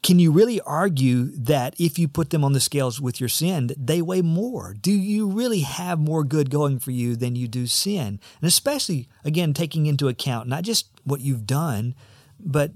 can 0.02 0.18
you 0.18 0.30
really 0.30 0.60
argue 0.60 1.24
that 1.36 1.74
if 1.78 1.98
you 1.98 2.06
put 2.06 2.30
them 2.30 2.44
on 2.44 2.52
the 2.52 2.60
scales 2.60 3.00
with 3.00 3.20
your 3.20 3.28
sin, 3.28 3.70
they 3.76 4.00
weigh 4.00 4.22
more? 4.22 4.74
Do 4.80 4.92
you 4.92 5.28
really 5.28 5.60
have 5.60 5.98
more 5.98 6.24
good 6.24 6.50
going 6.50 6.78
for 6.78 6.92
you 6.92 7.16
than 7.16 7.34
you 7.34 7.48
do 7.48 7.66
sin? 7.66 8.20
And 8.40 8.48
especially, 8.48 9.08
again, 9.24 9.52
taking 9.52 9.86
into 9.86 10.08
account 10.08 10.48
not 10.48 10.62
just 10.62 10.88
what 11.04 11.20
you've 11.20 11.46
done, 11.46 11.94
but 12.38 12.72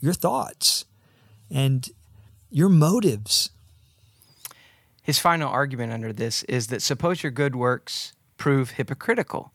your 0.00 0.14
thoughts 0.14 0.86
and 1.50 1.88
your 2.50 2.70
motives. 2.70 3.50
His 5.02 5.18
final 5.18 5.50
argument 5.50 5.92
under 5.92 6.12
this 6.12 6.44
is 6.44 6.68
that 6.68 6.80
suppose 6.80 7.22
your 7.22 7.32
good 7.32 7.56
works 7.56 8.12
prove 8.36 8.70
hypocritical, 8.70 9.52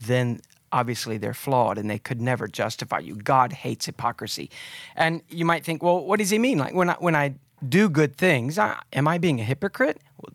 then 0.00 0.40
obviously 0.72 1.18
they're 1.18 1.34
flawed 1.34 1.78
and 1.78 1.88
they 1.88 1.98
could 1.98 2.20
never 2.20 2.48
justify 2.48 2.98
you. 2.98 3.14
God 3.14 3.52
hates 3.52 3.86
hypocrisy. 3.86 4.50
And 4.96 5.22
you 5.28 5.44
might 5.44 5.64
think, 5.64 5.82
well, 5.82 6.04
what 6.04 6.18
does 6.18 6.30
he 6.30 6.38
mean? 6.38 6.58
Like 6.58 6.74
when 6.74 6.90
I, 6.90 6.94
when 6.94 7.14
I 7.14 7.34
do 7.66 7.88
good 7.88 8.16
things, 8.16 8.58
I, 8.58 8.80
am 8.92 9.06
I 9.06 9.18
being 9.18 9.40
a 9.40 9.44
hypocrite? 9.44 10.00
Well, 10.20 10.34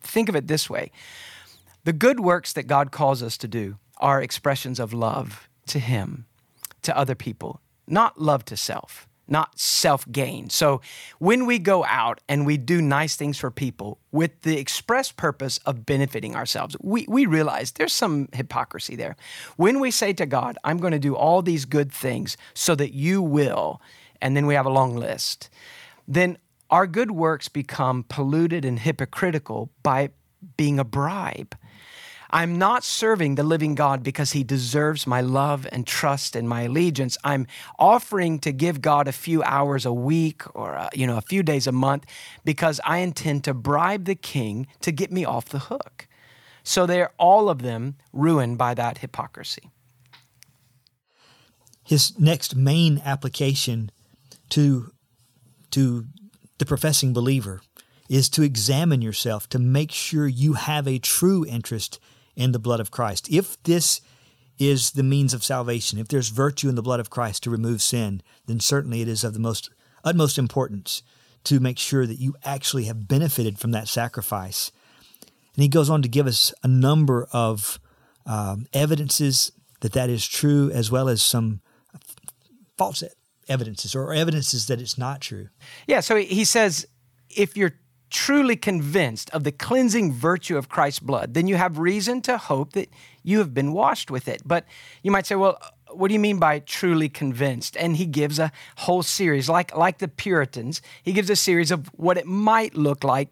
think 0.00 0.28
of 0.28 0.36
it 0.36 0.46
this 0.46 0.70
way 0.70 0.90
the 1.84 1.92
good 1.92 2.20
works 2.20 2.52
that 2.52 2.68
God 2.68 2.92
calls 2.92 3.22
us 3.22 3.36
to 3.38 3.48
do 3.48 3.76
are 3.98 4.22
expressions 4.22 4.78
of 4.78 4.92
love 4.92 5.48
to 5.66 5.78
Him, 5.78 6.26
to 6.82 6.96
other 6.96 7.14
people, 7.14 7.60
not 7.86 8.20
love 8.20 8.44
to 8.46 8.56
self 8.56 9.08
not 9.32 9.58
self 9.58 10.08
gain. 10.12 10.50
So 10.50 10.80
when 11.18 11.46
we 11.46 11.58
go 11.58 11.84
out 11.86 12.20
and 12.28 12.46
we 12.46 12.56
do 12.56 12.80
nice 12.80 13.16
things 13.16 13.38
for 13.38 13.50
people 13.50 13.98
with 14.12 14.42
the 14.42 14.58
express 14.58 15.10
purpose 15.10 15.58
of 15.66 15.84
benefiting 15.84 16.36
ourselves, 16.36 16.76
we, 16.80 17.06
we 17.08 17.26
realize 17.26 17.72
there's 17.72 17.92
some 17.92 18.28
hypocrisy 18.32 18.94
there. 18.94 19.16
When 19.56 19.80
we 19.80 19.90
say 19.90 20.12
to 20.12 20.26
God, 20.26 20.58
I'm 20.62 20.78
going 20.78 20.92
to 20.92 20.98
do 21.00 21.16
all 21.16 21.42
these 21.42 21.64
good 21.64 21.90
things 21.90 22.36
so 22.54 22.76
that 22.76 22.92
you 22.92 23.20
will, 23.22 23.80
and 24.20 24.36
then 24.36 24.46
we 24.46 24.54
have 24.54 24.66
a 24.66 24.70
long 24.70 24.94
list, 24.94 25.50
then 26.06 26.38
our 26.70 26.86
good 26.86 27.10
works 27.10 27.48
become 27.48 28.04
polluted 28.08 28.64
and 28.64 28.78
hypocritical 28.78 29.70
by 29.82 30.10
being 30.56 30.78
a 30.78 30.84
bribe. 30.84 31.56
I'm 32.32 32.56
not 32.56 32.82
serving 32.82 33.34
the 33.34 33.42
living 33.42 33.74
God 33.74 34.02
because 34.02 34.32
he 34.32 34.42
deserves 34.42 35.06
my 35.06 35.20
love 35.20 35.66
and 35.70 35.86
trust 35.86 36.34
and 36.34 36.48
my 36.48 36.62
allegiance. 36.62 37.18
I'm 37.24 37.46
offering 37.78 38.38
to 38.40 38.52
give 38.52 38.80
God 38.80 39.06
a 39.06 39.12
few 39.12 39.42
hours 39.42 39.84
a 39.84 39.92
week 39.92 40.42
or 40.56 40.76
uh, 40.76 40.88
you 40.94 41.06
know 41.06 41.18
a 41.18 41.22
few 41.22 41.42
days 41.42 41.66
a 41.66 41.72
month 41.72 42.06
because 42.42 42.80
I 42.84 42.98
intend 42.98 43.44
to 43.44 43.54
bribe 43.54 44.06
the 44.06 44.14
king 44.14 44.66
to 44.80 44.90
get 44.90 45.12
me 45.12 45.26
off 45.26 45.50
the 45.50 45.58
hook. 45.58 46.08
So 46.64 46.86
they're 46.86 47.12
all 47.18 47.50
of 47.50 47.60
them 47.60 47.96
ruined 48.12 48.56
by 48.56 48.74
that 48.74 48.98
hypocrisy. 48.98 49.70
His 51.84 52.18
next 52.18 52.56
main 52.56 53.02
application 53.04 53.90
to 54.50 54.92
to 55.72 56.06
the 56.56 56.64
professing 56.64 57.12
believer 57.12 57.60
is 58.08 58.30
to 58.30 58.42
examine 58.42 59.02
yourself 59.02 59.48
to 59.50 59.58
make 59.58 59.90
sure 59.90 60.26
you 60.26 60.54
have 60.54 60.88
a 60.88 60.98
true 60.98 61.44
interest 61.46 61.98
in 62.36 62.52
the 62.52 62.58
blood 62.58 62.80
of 62.80 62.90
Christ. 62.90 63.28
If 63.30 63.62
this 63.62 64.00
is 64.58 64.92
the 64.92 65.02
means 65.02 65.34
of 65.34 65.44
salvation, 65.44 65.98
if 65.98 66.08
there's 66.08 66.28
virtue 66.28 66.68
in 66.68 66.74
the 66.74 66.82
blood 66.82 67.00
of 67.00 67.10
Christ 67.10 67.42
to 67.42 67.50
remove 67.50 67.82
sin, 67.82 68.22
then 68.46 68.60
certainly 68.60 69.00
it 69.00 69.08
is 69.08 69.24
of 69.24 69.34
the 69.34 69.40
most 69.40 69.70
utmost 70.04 70.38
importance 70.38 71.02
to 71.44 71.60
make 71.60 71.78
sure 71.78 72.06
that 72.06 72.20
you 72.20 72.34
actually 72.44 72.84
have 72.84 73.08
benefited 73.08 73.58
from 73.58 73.72
that 73.72 73.88
sacrifice. 73.88 74.70
And 75.54 75.62
he 75.62 75.68
goes 75.68 75.90
on 75.90 76.02
to 76.02 76.08
give 76.08 76.26
us 76.26 76.54
a 76.62 76.68
number 76.68 77.26
of 77.32 77.80
um, 78.24 78.66
evidences 78.72 79.52
that 79.80 79.92
that 79.92 80.08
is 80.08 80.26
true, 80.26 80.70
as 80.70 80.90
well 80.90 81.08
as 81.08 81.22
some 81.22 81.60
false 82.78 83.02
evidences 83.48 83.94
or 83.94 84.14
evidences 84.14 84.66
that 84.66 84.80
it's 84.80 84.96
not 84.96 85.20
true. 85.20 85.48
Yeah, 85.86 86.00
so 86.00 86.16
he 86.16 86.44
says 86.44 86.86
if 87.28 87.56
you're 87.56 87.74
truly 88.12 88.56
convinced 88.56 89.30
of 89.30 89.42
the 89.42 89.50
cleansing 89.50 90.12
virtue 90.12 90.58
of 90.58 90.68
Christ's 90.68 91.00
blood, 91.00 91.32
then 91.32 91.48
you 91.48 91.56
have 91.56 91.78
reason 91.78 92.20
to 92.22 92.36
hope 92.36 92.74
that 92.74 92.90
you 93.22 93.38
have 93.38 93.54
been 93.54 93.72
washed 93.72 94.10
with 94.10 94.28
it. 94.28 94.42
But 94.44 94.66
you 95.02 95.10
might 95.10 95.26
say, 95.26 95.34
well, 95.34 95.58
what 95.90 96.08
do 96.08 96.14
you 96.14 96.20
mean 96.20 96.38
by 96.38 96.58
truly 96.58 97.08
convinced? 97.08 97.76
And 97.76 97.96
he 97.96 98.04
gives 98.04 98.38
a 98.38 98.52
whole 98.76 99.02
series, 99.02 99.48
like, 99.48 99.74
like 99.74 99.98
the 99.98 100.08
Puritans, 100.08 100.82
he 101.02 101.12
gives 101.12 101.30
a 101.30 101.36
series 101.36 101.70
of 101.70 101.88
what 101.96 102.18
it 102.18 102.26
might 102.26 102.74
look 102.76 103.02
like 103.02 103.28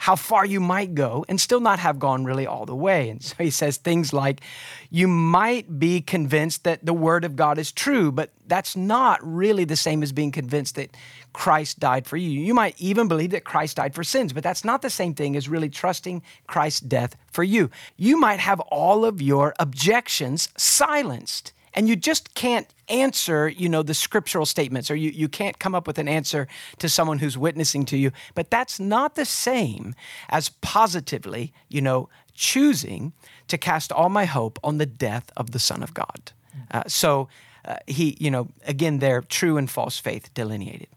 how 0.00 0.16
far 0.16 0.46
you 0.46 0.60
might 0.60 0.94
go 0.94 1.26
and 1.28 1.38
still 1.38 1.60
not 1.60 1.78
have 1.78 1.98
gone 1.98 2.24
really 2.24 2.46
all 2.46 2.64
the 2.64 2.74
way. 2.74 3.10
And 3.10 3.22
so 3.22 3.34
he 3.36 3.50
says 3.50 3.76
things 3.76 4.14
like, 4.14 4.40
you 4.88 5.06
might 5.06 5.78
be 5.78 6.00
convinced 6.00 6.64
that 6.64 6.86
the 6.86 6.94
word 6.94 7.22
of 7.22 7.36
God 7.36 7.58
is 7.58 7.70
true, 7.70 8.10
but 8.10 8.30
that's 8.46 8.74
not 8.74 9.20
really 9.22 9.66
the 9.66 9.76
same 9.76 10.02
as 10.02 10.10
being 10.10 10.32
convinced 10.32 10.76
that 10.76 10.96
Christ 11.34 11.80
died 11.80 12.06
for 12.06 12.16
you. 12.16 12.30
You 12.30 12.54
might 12.54 12.80
even 12.80 13.08
believe 13.08 13.32
that 13.32 13.44
Christ 13.44 13.76
died 13.76 13.94
for 13.94 14.02
sins, 14.02 14.32
but 14.32 14.42
that's 14.42 14.64
not 14.64 14.80
the 14.80 14.88
same 14.88 15.12
thing 15.12 15.36
as 15.36 15.50
really 15.50 15.68
trusting 15.68 16.22
Christ's 16.46 16.80
death 16.80 17.14
for 17.30 17.44
you. 17.44 17.70
You 17.98 18.16
might 18.18 18.40
have 18.40 18.60
all 18.60 19.04
of 19.04 19.20
your 19.20 19.54
objections 19.58 20.48
silenced 20.56 21.52
and 21.74 21.88
you 21.88 21.96
just 21.96 22.34
can't 22.34 22.66
answer 22.88 23.48
you 23.48 23.68
know 23.68 23.82
the 23.82 23.94
scriptural 23.94 24.44
statements 24.44 24.90
or 24.90 24.96
you, 24.96 25.10
you 25.10 25.28
can't 25.28 25.58
come 25.58 25.74
up 25.74 25.86
with 25.86 25.98
an 25.98 26.08
answer 26.08 26.48
to 26.78 26.88
someone 26.88 27.18
who's 27.18 27.38
witnessing 27.38 27.84
to 27.84 27.96
you. 27.96 28.10
But 28.34 28.50
that's 28.50 28.80
not 28.80 29.14
the 29.14 29.24
same 29.24 29.94
as 30.28 30.48
positively 30.48 31.52
you 31.68 31.80
know 31.80 32.08
choosing 32.34 33.12
to 33.48 33.58
cast 33.58 33.92
all 33.92 34.08
my 34.08 34.24
hope 34.24 34.58
on 34.64 34.78
the 34.78 34.86
death 34.86 35.30
of 35.36 35.52
the 35.52 35.58
son 35.58 35.82
of 35.82 35.94
god. 35.94 36.32
Uh, 36.70 36.82
so 36.86 37.28
uh, 37.64 37.76
he 37.86 38.16
you 38.20 38.30
know 38.30 38.48
again 38.66 38.98
there 38.98 39.20
true 39.22 39.56
and 39.56 39.70
false 39.70 39.98
faith 39.98 40.32
delineated. 40.34 40.88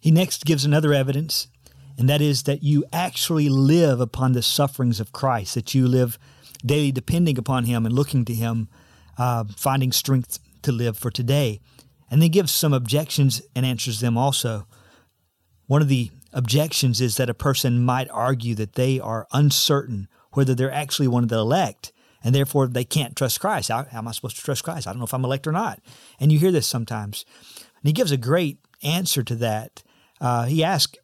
He 0.00 0.10
next 0.10 0.44
gives 0.44 0.64
another 0.64 0.92
evidence 0.92 1.48
and 1.98 2.08
that 2.08 2.20
is 2.20 2.44
that 2.44 2.62
you 2.62 2.84
actually 2.92 3.48
live 3.48 4.00
upon 4.00 4.32
the 4.32 4.42
sufferings 4.42 5.00
of 5.00 5.12
Christ, 5.12 5.54
that 5.54 5.74
you 5.74 5.86
live 5.86 6.18
daily 6.64 6.92
depending 6.92 7.38
upon 7.38 7.64
Him 7.64 7.84
and 7.84 7.94
looking 7.94 8.24
to 8.24 8.34
Him, 8.34 8.68
uh, 9.18 9.44
finding 9.56 9.92
strength 9.92 10.38
to 10.62 10.72
live 10.72 10.96
for 10.96 11.10
today. 11.10 11.60
And 12.10 12.20
then 12.20 12.30
gives 12.30 12.52
some 12.52 12.72
objections 12.72 13.40
and 13.56 13.64
answers 13.64 14.00
them 14.00 14.18
also. 14.18 14.66
One 15.66 15.80
of 15.80 15.88
the 15.88 16.10
objections 16.32 17.00
is 17.00 17.16
that 17.16 17.30
a 17.30 17.34
person 17.34 17.84
might 17.84 18.08
argue 18.10 18.54
that 18.56 18.74
they 18.74 19.00
are 19.00 19.26
uncertain 19.32 20.08
whether 20.32 20.54
they're 20.54 20.72
actually 20.72 21.08
one 21.08 21.22
of 21.22 21.28
the 21.28 21.38
elect, 21.38 21.92
and 22.24 22.34
therefore 22.34 22.66
they 22.66 22.84
can't 22.84 23.16
trust 23.16 23.40
Christ. 23.40 23.68
How, 23.68 23.84
how 23.84 23.98
am 23.98 24.08
I 24.08 24.12
supposed 24.12 24.36
to 24.36 24.42
trust 24.42 24.64
Christ? 24.64 24.86
I 24.86 24.92
don't 24.92 24.98
know 24.98 25.04
if 25.04 25.14
I'm 25.14 25.24
elect 25.24 25.46
or 25.46 25.52
not. 25.52 25.80
And 26.18 26.32
you 26.32 26.38
hear 26.38 26.52
this 26.52 26.66
sometimes. 26.66 27.24
And 27.56 27.88
he 27.88 27.92
gives 27.92 28.12
a 28.12 28.16
great 28.16 28.58
answer 28.82 29.22
to 29.22 29.34
that. 29.36 29.82
Uh, 30.20 30.44
he 30.44 30.64
asks, 30.64 30.96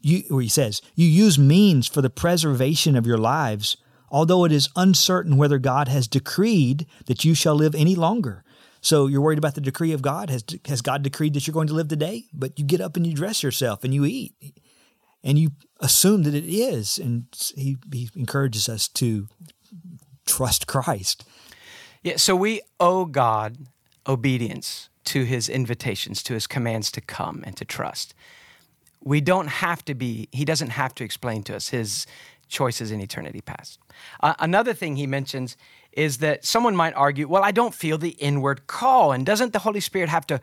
you, 0.00 0.24
or 0.30 0.40
he 0.40 0.48
says, 0.48 0.80
You 0.94 1.06
use 1.06 1.38
means 1.38 1.86
for 1.88 2.02
the 2.02 2.10
preservation 2.10 2.96
of 2.96 3.06
your 3.06 3.18
lives, 3.18 3.76
although 4.10 4.44
it 4.44 4.52
is 4.52 4.68
uncertain 4.76 5.36
whether 5.36 5.58
God 5.58 5.88
has 5.88 6.08
decreed 6.08 6.86
that 7.06 7.24
you 7.24 7.34
shall 7.34 7.54
live 7.54 7.74
any 7.74 7.94
longer. 7.94 8.44
So 8.80 9.06
you're 9.06 9.20
worried 9.20 9.38
about 9.38 9.54
the 9.54 9.60
decree 9.60 9.92
of 9.92 10.02
God. 10.02 10.30
Has, 10.30 10.44
has 10.66 10.82
God 10.82 11.02
decreed 11.02 11.34
that 11.34 11.46
you're 11.46 11.54
going 11.54 11.66
to 11.68 11.74
live 11.74 11.88
today? 11.88 12.24
But 12.32 12.58
you 12.58 12.64
get 12.64 12.80
up 12.80 12.96
and 12.96 13.06
you 13.06 13.14
dress 13.14 13.42
yourself 13.42 13.84
and 13.84 13.92
you 13.92 14.04
eat 14.04 14.34
and 15.22 15.38
you 15.38 15.50
assume 15.80 16.22
that 16.24 16.34
it 16.34 16.44
is. 16.44 16.98
And 16.98 17.26
he, 17.54 17.76
he 17.92 18.08
encourages 18.14 18.68
us 18.68 18.88
to 18.88 19.28
trust 20.26 20.66
Christ. 20.66 21.24
Yeah, 22.02 22.16
so 22.16 22.36
we 22.36 22.60
owe 22.78 23.04
God 23.04 23.56
obedience 24.06 24.88
to 25.06 25.24
his 25.24 25.48
invitations, 25.48 26.22
to 26.22 26.34
his 26.34 26.46
commands 26.46 26.92
to 26.92 27.00
come 27.00 27.42
and 27.46 27.56
to 27.56 27.64
trust. 27.64 28.14
We 29.02 29.20
don't 29.20 29.48
have 29.48 29.84
to 29.86 29.94
be, 29.94 30.28
he 30.32 30.44
doesn't 30.44 30.70
have 30.70 30.94
to 30.96 31.04
explain 31.04 31.42
to 31.44 31.56
us 31.56 31.68
his 31.68 32.06
choices 32.48 32.90
in 32.90 33.00
eternity 33.00 33.40
past. 33.40 33.78
Uh, 34.20 34.34
another 34.38 34.74
thing 34.74 34.96
he 34.96 35.06
mentions 35.06 35.56
is 35.92 36.18
that 36.18 36.44
someone 36.44 36.76
might 36.76 36.94
argue, 36.94 37.26
well, 37.26 37.42
I 37.42 37.50
don't 37.50 37.74
feel 37.74 37.98
the 37.98 38.10
inward 38.10 38.66
call. 38.66 39.12
And 39.12 39.26
doesn't 39.26 39.52
the 39.52 39.58
Holy 39.60 39.80
Spirit 39.80 40.08
have 40.08 40.26
to 40.28 40.40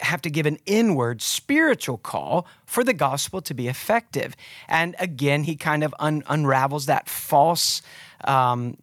have 0.00 0.20
to 0.22 0.30
give 0.30 0.44
an 0.44 0.58
inward 0.66 1.22
spiritual 1.22 1.96
call 1.98 2.46
for 2.66 2.82
the 2.82 2.92
gospel 2.92 3.40
to 3.42 3.54
be 3.54 3.68
effective? 3.68 4.36
And 4.68 4.94
again, 4.98 5.44
he 5.44 5.56
kind 5.56 5.84
of 5.84 5.94
un- 5.98 6.22
unravels 6.26 6.86
that 6.86 7.08
false 7.08 7.82
um, 8.24 8.76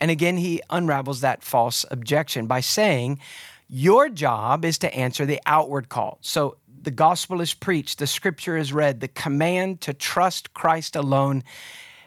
and 0.00 0.10
again, 0.10 0.38
he 0.38 0.62
unravels 0.70 1.20
that 1.20 1.42
false 1.42 1.84
objection 1.90 2.46
by 2.46 2.60
saying, 2.60 3.20
Your 3.68 4.08
job 4.08 4.64
is 4.64 4.78
to 4.78 4.92
answer 4.94 5.26
the 5.26 5.40
outward 5.44 5.88
call. 5.88 6.18
So 6.22 6.56
the 6.82 6.90
gospel 6.90 7.40
is 7.40 7.54
preached, 7.54 7.98
the 7.98 8.06
scripture 8.06 8.56
is 8.56 8.72
read, 8.72 9.00
the 9.00 9.08
command 9.08 9.80
to 9.82 9.94
trust 9.94 10.54
Christ 10.54 10.96
alone 10.96 11.42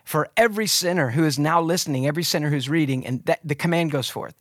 for 0.03 0.29
every 0.35 0.67
sinner 0.67 1.11
who 1.11 1.23
is 1.23 1.39
now 1.39 1.61
listening, 1.61 2.07
every 2.07 2.23
sinner 2.23 2.49
who's 2.49 2.69
reading, 2.69 3.05
and 3.05 3.23
that, 3.25 3.39
the 3.43 3.55
command 3.55 3.91
goes 3.91 4.09
forth. 4.09 4.35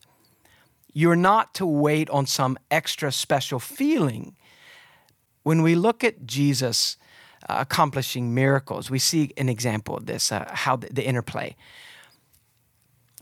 You're 0.93 1.15
not 1.15 1.53
to 1.55 1.65
wait 1.65 2.09
on 2.09 2.25
some 2.25 2.57
extra 2.69 3.11
special 3.11 3.59
feeling. 3.59 4.35
When 5.43 5.61
we 5.61 5.75
look 5.75 6.03
at 6.03 6.25
Jesus 6.25 6.97
uh, 7.47 7.55
accomplishing 7.59 8.33
miracles, 8.33 8.89
we 8.89 8.99
see 8.99 9.31
an 9.37 9.49
example 9.49 9.97
of 9.97 10.05
this, 10.05 10.31
uh, 10.31 10.49
how 10.53 10.75
the, 10.75 10.87
the 10.87 11.05
interplay. 11.05 11.55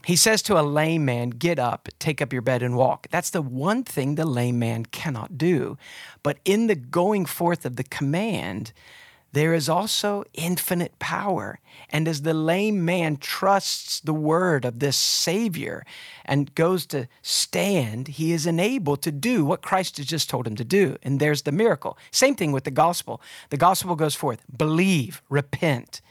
He 0.04 0.16
says 0.16 0.42
to 0.42 0.58
a 0.58 0.62
lame 0.62 1.04
man, 1.04 1.30
Get 1.30 1.58
up, 1.58 1.88
take 1.98 2.20
up 2.20 2.32
your 2.32 2.42
bed, 2.42 2.62
and 2.62 2.76
walk. 2.76 3.06
That's 3.10 3.30
the 3.30 3.42
one 3.42 3.84
thing 3.84 4.14
the 4.14 4.24
lame 4.24 4.58
man 4.58 4.86
cannot 4.86 5.38
do. 5.38 5.78
But 6.22 6.38
in 6.44 6.66
the 6.66 6.74
going 6.74 7.26
forth 7.26 7.64
of 7.64 7.76
the 7.76 7.84
command, 7.84 8.72
there 9.32 9.54
is 9.54 9.68
also 9.68 10.24
infinite 10.34 10.98
power. 10.98 11.58
And 11.88 12.06
as 12.06 12.22
the 12.22 12.34
lame 12.34 12.84
man 12.84 13.16
trusts 13.16 14.00
the 14.00 14.12
word 14.12 14.64
of 14.64 14.78
this 14.78 14.96
Savior 14.96 15.86
and 16.24 16.54
goes 16.54 16.84
to 16.86 17.08
stand, 17.22 18.08
he 18.08 18.32
is 18.32 18.46
enabled 18.46 19.02
to 19.02 19.12
do 19.12 19.44
what 19.44 19.62
Christ 19.62 19.96
has 19.96 20.06
just 20.06 20.28
told 20.28 20.46
him 20.46 20.56
to 20.56 20.64
do. 20.64 20.96
And 21.02 21.18
there's 21.18 21.42
the 21.42 21.52
miracle. 21.52 21.96
Same 22.10 22.34
thing 22.34 22.52
with 22.52 22.64
the 22.64 22.70
gospel. 22.70 23.22
The 23.48 23.56
gospel 23.56 23.96
goes 23.96 24.14
forth 24.14 24.44
believe, 24.54 25.22
repent. 25.30 26.02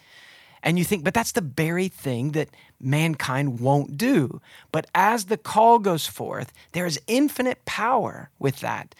And 0.64 0.78
you 0.78 0.86
think, 0.86 1.04
but 1.04 1.14
that's 1.14 1.32
the 1.32 1.42
very 1.42 1.88
thing 1.88 2.32
that 2.32 2.50
mankind 2.80 3.60
won't 3.60 3.98
do. 3.98 4.42
But 4.72 4.88
as 4.94 5.26
the 5.26 5.38
call 5.38 5.80
goes 5.80 6.06
forth, 6.06 6.54
there 6.74 6.86
is 6.86 7.00
infinite 7.08 7.66
power 7.66 8.30
with 8.40 8.60
that. 8.60 8.94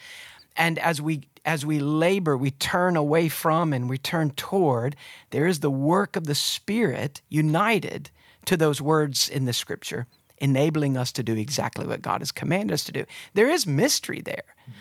And 0.56 0.78
as 0.78 1.00
we 1.00 1.22
as 1.44 1.66
we 1.66 1.80
labor, 1.80 2.36
we 2.36 2.52
turn 2.52 2.96
away 2.96 3.28
from 3.28 3.72
and 3.72 3.90
we 3.90 3.98
turn 3.98 4.30
toward, 4.30 4.94
there 5.30 5.48
is 5.48 5.58
the 5.58 5.70
work 5.70 6.14
of 6.14 6.26
the 6.26 6.36
Spirit 6.36 7.20
united 7.28 8.10
to 8.44 8.56
those 8.56 8.80
words 8.80 9.28
in 9.28 9.44
the 9.44 9.52
scripture, 9.52 10.06
enabling 10.38 10.96
us 10.96 11.10
to 11.10 11.22
do 11.22 11.34
exactly 11.34 11.84
what 11.84 12.00
God 12.00 12.20
has 12.20 12.30
commanded 12.30 12.74
us 12.74 12.84
to 12.84 12.92
do. 12.92 13.04
There 13.34 13.50
is 13.50 13.66
mystery 13.66 14.20
there. 14.20 14.54
Mm-hmm. 14.62 14.72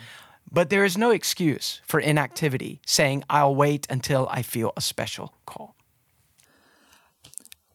But 0.51 0.69
there 0.69 0.83
is 0.83 0.97
no 0.97 1.11
excuse 1.11 1.79
for 1.85 1.99
inactivity, 1.99 2.81
saying, 2.85 3.23
I'll 3.29 3.55
wait 3.55 3.87
until 3.89 4.27
I 4.29 4.41
feel 4.41 4.73
a 4.75 4.81
special 4.81 5.33
call. 5.45 5.75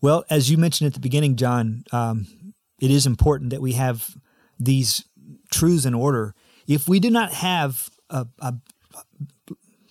Well, 0.01 0.25
as 0.31 0.51
you 0.51 0.57
mentioned 0.57 0.87
at 0.87 0.95
the 0.95 1.01
beginning, 1.01 1.37
John, 1.37 1.85
um, 1.93 2.27
it 2.81 2.91
is 2.91 3.07
important 3.07 3.51
that 3.51 3.63
we 3.63 3.73
have 3.73 4.17
these 4.59 5.05
truths 5.51 5.85
in 5.85 5.95
order. 5.95 6.35
If 6.67 6.89
we 6.89 7.01
do 7.01 7.11
not 7.11 7.33
have 7.33 7.89
a, 8.11 8.27
a, 8.41 8.55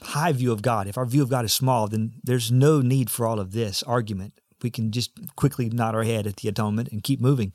high 0.01 0.31
view 0.31 0.51
of 0.51 0.61
God, 0.61 0.87
if 0.87 0.97
our 0.97 1.05
view 1.05 1.23
of 1.23 1.29
God 1.29 1.45
is 1.45 1.53
small, 1.53 1.87
then 1.87 2.13
there's 2.23 2.51
no 2.51 2.81
need 2.81 3.09
for 3.09 3.25
all 3.25 3.39
of 3.39 3.51
this 3.51 3.83
argument. 3.83 4.39
We 4.61 4.69
can 4.69 4.91
just 4.91 5.11
quickly 5.35 5.69
nod 5.69 5.95
our 5.95 6.03
head 6.03 6.27
at 6.27 6.37
the 6.37 6.49
atonement 6.49 6.89
and 6.91 7.03
keep 7.03 7.19
moving. 7.19 7.53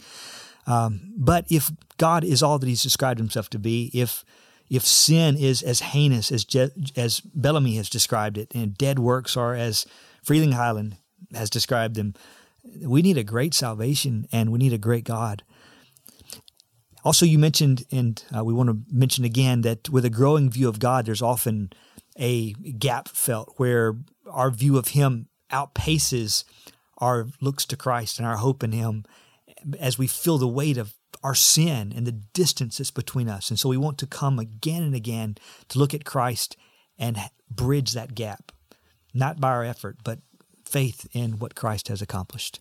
Um, 0.66 1.12
but 1.16 1.46
if 1.48 1.70
God 1.96 2.24
is 2.24 2.42
all 2.42 2.58
that 2.58 2.68
He's 2.68 2.82
described 2.82 3.18
Himself 3.18 3.48
to 3.50 3.58
be, 3.58 3.90
if 3.94 4.24
if 4.68 4.86
sin 4.86 5.36
is 5.36 5.62
as 5.62 5.80
heinous 5.80 6.30
as 6.30 6.44
Je- 6.44 6.70
as 6.96 7.20
Bellamy 7.20 7.74
has 7.76 7.88
described 7.88 8.38
it, 8.38 8.54
and 8.54 8.78
dead 8.78 8.98
works 8.98 9.36
are 9.36 9.54
as 9.54 9.86
Frelinghuysen 10.24 10.96
has 11.34 11.50
described 11.50 11.96
them, 11.96 12.14
we 12.64 13.02
need 13.02 13.18
a 13.18 13.24
great 13.24 13.54
salvation 13.54 14.26
and 14.32 14.50
we 14.50 14.58
need 14.58 14.72
a 14.72 14.78
great 14.78 15.04
God. 15.04 15.42
Also, 17.04 17.24
you 17.24 17.38
mentioned, 17.38 17.84
and 17.90 18.22
uh, 18.36 18.44
we 18.44 18.52
want 18.52 18.68
to 18.68 18.78
mention 18.94 19.24
again, 19.24 19.62
that 19.62 19.88
with 19.88 20.04
a 20.04 20.10
growing 20.10 20.50
view 20.50 20.68
of 20.68 20.78
God, 20.78 21.06
there's 21.06 21.22
often 21.22 21.72
a 22.18 22.52
gap 22.52 23.08
felt 23.08 23.54
where 23.56 23.96
our 24.30 24.50
view 24.50 24.76
of 24.76 24.88
Him 24.88 25.28
outpaces 25.50 26.44
our 26.98 27.28
looks 27.40 27.64
to 27.66 27.76
Christ 27.76 28.18
and 28.18 28.28
our 28.28 28.36
hope 28.36 28.62
in 28.62 28.72
Him 28.72 29.04
as 29.78 29.98
we 29.98 30.06
feel 30.06 30.38
the 30.38 30.46
weight 30.46 30.76
of 30.76 30.94
our 31.22 31.34
sin 31.34 31.92
and 31.94 32.06
the 32.06 32.12
distance 32.12 32.78
that's 32.78 32.90
between 32.90 33.28
us. 33.28 33.50
And 33.50 33.58
so 33.58 33.68
we 33.68 33.76
want 33.76 33.98
to 33.98 34.06
come 34.06 34.38
again 34.38 34.82
and 34.82 34.94
again 34.94 35.36
to 35.68 35.78
look 35.78 35.94
at 35.94 36.04
Christ 36.04 36.56
and 36.98 37.18
bridge 37.50 37.92
that 37.92 38.14
gap, 38.14 38.52
not 39.14 39.40
by 39.40 39.48
our 39.48 39.64
effort, 39.64 39.98
but 40.04 40.20
faith 40.70 41.08
in 41.12 41.38
what 41.38 41.54
Christ 41.54 41.88
has 41.88 42.00
accomplished. 42.00 42.60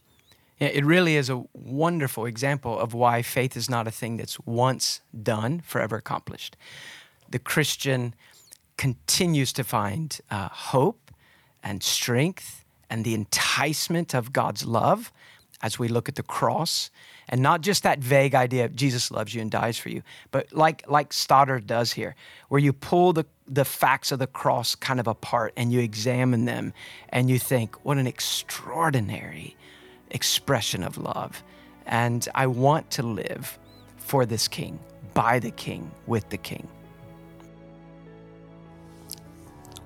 Yeah, 0.60 0.70
it 0.70 0.84
really 0.84 1.16
is 1.16 1.30
a 1.30 1.44
wonderful 1.54 2.26
example 2.26 2.78
of 2.78 2.94
why 2.94 3.22
faith 3.22 3.56
is 3.56 3.70
not 3.70 3.88
a 3.88 3.92
thing 3.92 4.18
that's 4.18 4.40
once 4.42 5.02
done, 5.24 5.62
forever 5.62 5.96
accomplished. 5.96 6.58
The 7.30 7.40
Christian 7.40 8.14
continues 8.78 9.54
to 9.54 9.64
find 9.64 10.20
uh, 10.30 10.50
hope 10.50 11.12
and 11.64 11.84
strength 11.84 12.66
and 12.90 13.06
the 13.06 13.14
enticement 13.14 14.14
of 14.14 14.34
God's 14.34 14.66
love 14.66 15.12
as 15.62 15.78
we 15.78 15.88
look 15.88 16.08
at 16.08 16.16
the 16.16 16.24
cross 16.24 16.90
and 17.28 17.42
not 17.42 17.62
just 17.62 17.84
that 17.84 18.00
vague 18.00 18.34
idea 18.34 18.66
of 18.66 18.76
Jesus 18.76 19.12
loves 19.12 19.34
you 19.36 19.42
and 19.42 19.52
dies 19.52 19.78
for 19.78 19.90
you, 19.90 20.02
but 20.32 20.52
like 20.54 20.84
like 20.90 21.14
Stoddard 21.14 21.68
does 21.68 21.94
here, 21.94 22.16
where 22.48 22.60
you 22.60 22.74
pull 22.74 23.14
the 23.14 23.26
the 23.48 23.66
facts 23.66 24.12
of 24.12 24.20
the 24.20 24.28
cross 24.28 24.76
kind 24.76 25.00
of 25.00 25.08
apart 25.08 25.54
and 25.58 25.72
you 25.72 25.80
examine 25.80 26.46
them 26.46 26.74
and 27.10 27.30
you 27.30 27.40
think, 27.40 27.76
what 27.86 27.98
an 27.98 28.08
extraordinary 28.08 29.56
expression 30.12 30.84
of 30.84 30.98
love. 30.98 31.44
And 31.86 32.28
I 32.36 32.48
want 32.48 32.92
to 32.92 33.04
live 33.04 33.58
for 33.98 34.26
this 34.26 34.48
king, 34.48 34.80
by 35.14 35.40
the 35.40 35.52
king, 35.52 35.92
with 36.08 36.30
the 36.30 36.38
king. 36.38 36.68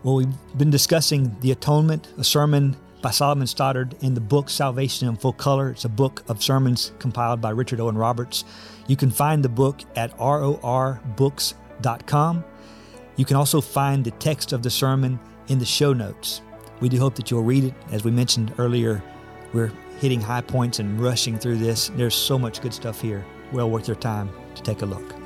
Well, 0.04 0.16
we've 0.16 0.58
been 0.58 0.70
discussing 0.70 1.34
the 1.40 1.52
atonement, 1.52 2.10
a 2.18 2.26
sermon 2.26 2.76
by 3.04 3.12
Solomon 3.12 3.46
Stoddard 3.46 3.96
in 4.02 4.16
the 4.16 4.22
book 4.22 4.50
Salvation 4.50 5.08
in 5.10 5.18
Full 5.18 5.34
Color. 5.34 5.70
It's 5.72 5.84
a 5.86 5.90
book 5.90 6.24
of 6.30 6.42
sermons 6.42 6.94
compiled 7.00 7.42
by 7.42 7.50
Richard 7.52 7.82
Owen 7.82 7.98
Roberts. 7.98 8.46
You 8.88 8.96
can 8.96 9.12
find 9.12 9.44
the 9.44 9.50
book 9.50 9.82
at 9.96 10.18
rorbooks.com. 10.18 12.44
You 13.18 13.26
can 13.26 13.36
also 13.36 13.62
find 13.62 14.04
the 14.04 14.10
text 14.12 14.54
of 14.54 14.64
the 14.64 14.72
sermon 14.72 15.20
in 15.50 15.60
the 15.60 15.66
show 15.66 15.94
notes. 15.94 16.42
We 16.80 16.90
do 16.90 16.98
hope 16.98 17.14
that 17.16 17.30
you'll 17.30 17.44
read 17.44 17.66
it. 17.66 17.74
As 17.92 18.06
we 18.06 18.10
mentioned 18.10 18.56
earlier, 18.58 19.04
we're 19.52 19.72
hitting 20.00 20.22
high 20.22 20.42
points 20.42 20.80
and 20.80 21.00
rushing 21.00 21.38
through 21.38 21.58
this. 21.58 21.90
There's 21.90 22.16
so 22.16 22.40
much 22.40 22.62
good 22.62 22.74
stuff 22.74 23.00
here. 23.02 23.24
Well 23.52 23.70
worth 23.70 23.88
your 23.88 23.98
time 23.98 24.32
to 24.56 24.64
take 24.64 24.82
a 24.82 24.86
look. 24.86 25.23